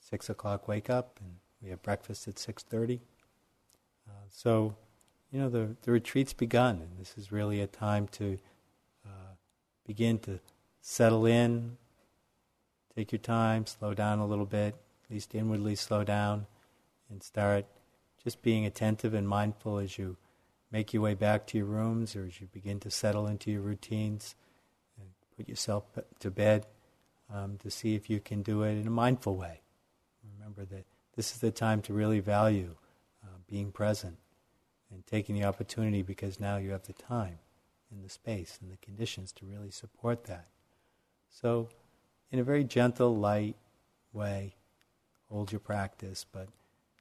Six 0.00 0.30
o'clock 0.30 0.66
wake 0.66 0.88
up, 0.88 1.20
and 1.20 1.34
we 1.60 1.68
have 1.68 1.82
breakfast 1.82 2.26
at 2.26 2.38
six 2.38 2.62
thirty. 2.62 3.02
Uh, 4.08 4.24
so, 4.30 4.76
you 5.30 5.38
know, 5.38 5.50
the 5.50 5.76
the 5.82 5.92
retreat's 5.92 6.32
begun, 6.32 6.76
and 6.76 6.98
this 6.98 7.18
is 7.18 7.30
really 7.30 7.60
a 7.60 7.66
time 7.66 8.08
to 8.12 8.38
begin 9.86 10.18
to 10.20 10.40
settle 10.80 11.26
in. 11.26 11.76
Take 12.94 13.12
your 13.12 13.18
time, 13.18 13.66
slow 13.66 13.94
down 13.94 14.18
a 14.18 14.26
little 14.26 14.46
bit, 14.46 14.74
at 15.04 15.10
least 15.10 15.34
inwardly 15.34 15.74
slow 15.74 16.04
down, 16.04 16.46
and 17.10 17.22
start 17.22 17.64
just 18.22 18.42
being 18.42 18.66
attentive 18.66 19.14
and 19.14 19.28
mindful 19.28 19.78
as 19.78 19.98
you 19.98 20.16
make 20.70 20.92
your 20.92 21.02
way 21.02 21.14
back 21.14 21.46
to 21.46 21.58
your 21.58 21.66
rooms 21.66 22.16
or 22.16 22.24
as 22.24 22.40
you 22.40 22.48
begin 22.52 22.80
to 22.80 22.90
settle 22.90 23.26
into 23.26 23.50
your 23.50 23.60
routines 23.60 24.34
and 24.98 25.08
put 25.36 25.48
yourself 25.48 25.84
to 26.18 26.30
bed 26.30 26.66
um, 27.32 27.58
to 27.58 27.70
see 27.70 27.94
if 27.94 28.08
you 28.08 28.20
can 28.20 28.42
do 28.42 28.62
it 28.62 28.72
in 28.72 28.86
a 28.86 28.90
mindful 28.90 29.36
way. 29.36 29.60
Remember 30.38 30.64
that 30.64 30.84
this 31.16 31.32
is 31.32 31.38
the 31.38 31.50
time 31.50 31.82
to 31.82 31.92
really 31.92 32.20
value 32.20 32.76
uh, 33.24 33.38
being 33.48 33.72
present 33.72 34.16
and 34.92 35.06
taking 35.06 35.34
the 35.34 35.44
opportunity 35.44 36.02
because 36.02 36.40
now 36.40 36.56
you 36.56 36.70
have 36.70 36.84
the 36.84 36.92
time 36.92 37.38
in 37.92 38.02
the 38.02 38.08
space 38.08 38.58
and 38.60 38.70
the 38.70 38.76
conditions 38.78 39.32
to 39.32 39.46
really 39.46 39.70
support 39.70 40.24
that. 40.24 40.46
So, 41.30 41.68
in 42.30 42.38
a 42.38 42.44
very 42.44 42.64
gentle, 42.64 43.16
light 43.16 43.56
way, 44.12 44.54
hold 45.28 45.52
your 45.52 45.60
practice, 45.60 46.24
but 46.30 46.48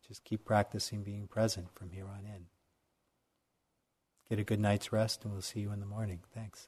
just 0.08 0.24
keep 0.24 0.46
practicing 0.46 1.04
being 1.04 1.28
present 1.28 1.68
from 1.74 1.92
here 1.92 2.06
on 2.06 2.26
in. 2.26 2.46
Get 4.30 4.40
a 4.40 4.44
good 4.44 4.60
night's 4.60 4.92
rest, 4.92 5.24
and 5.24 5.34
we'll 5.34 5.42
see 5.42 5.62
you 5.62 5.72
in 5.72 5.80
the 5.80 5.86
morning. 5.86 6.20
Thanks. 6.34 6.68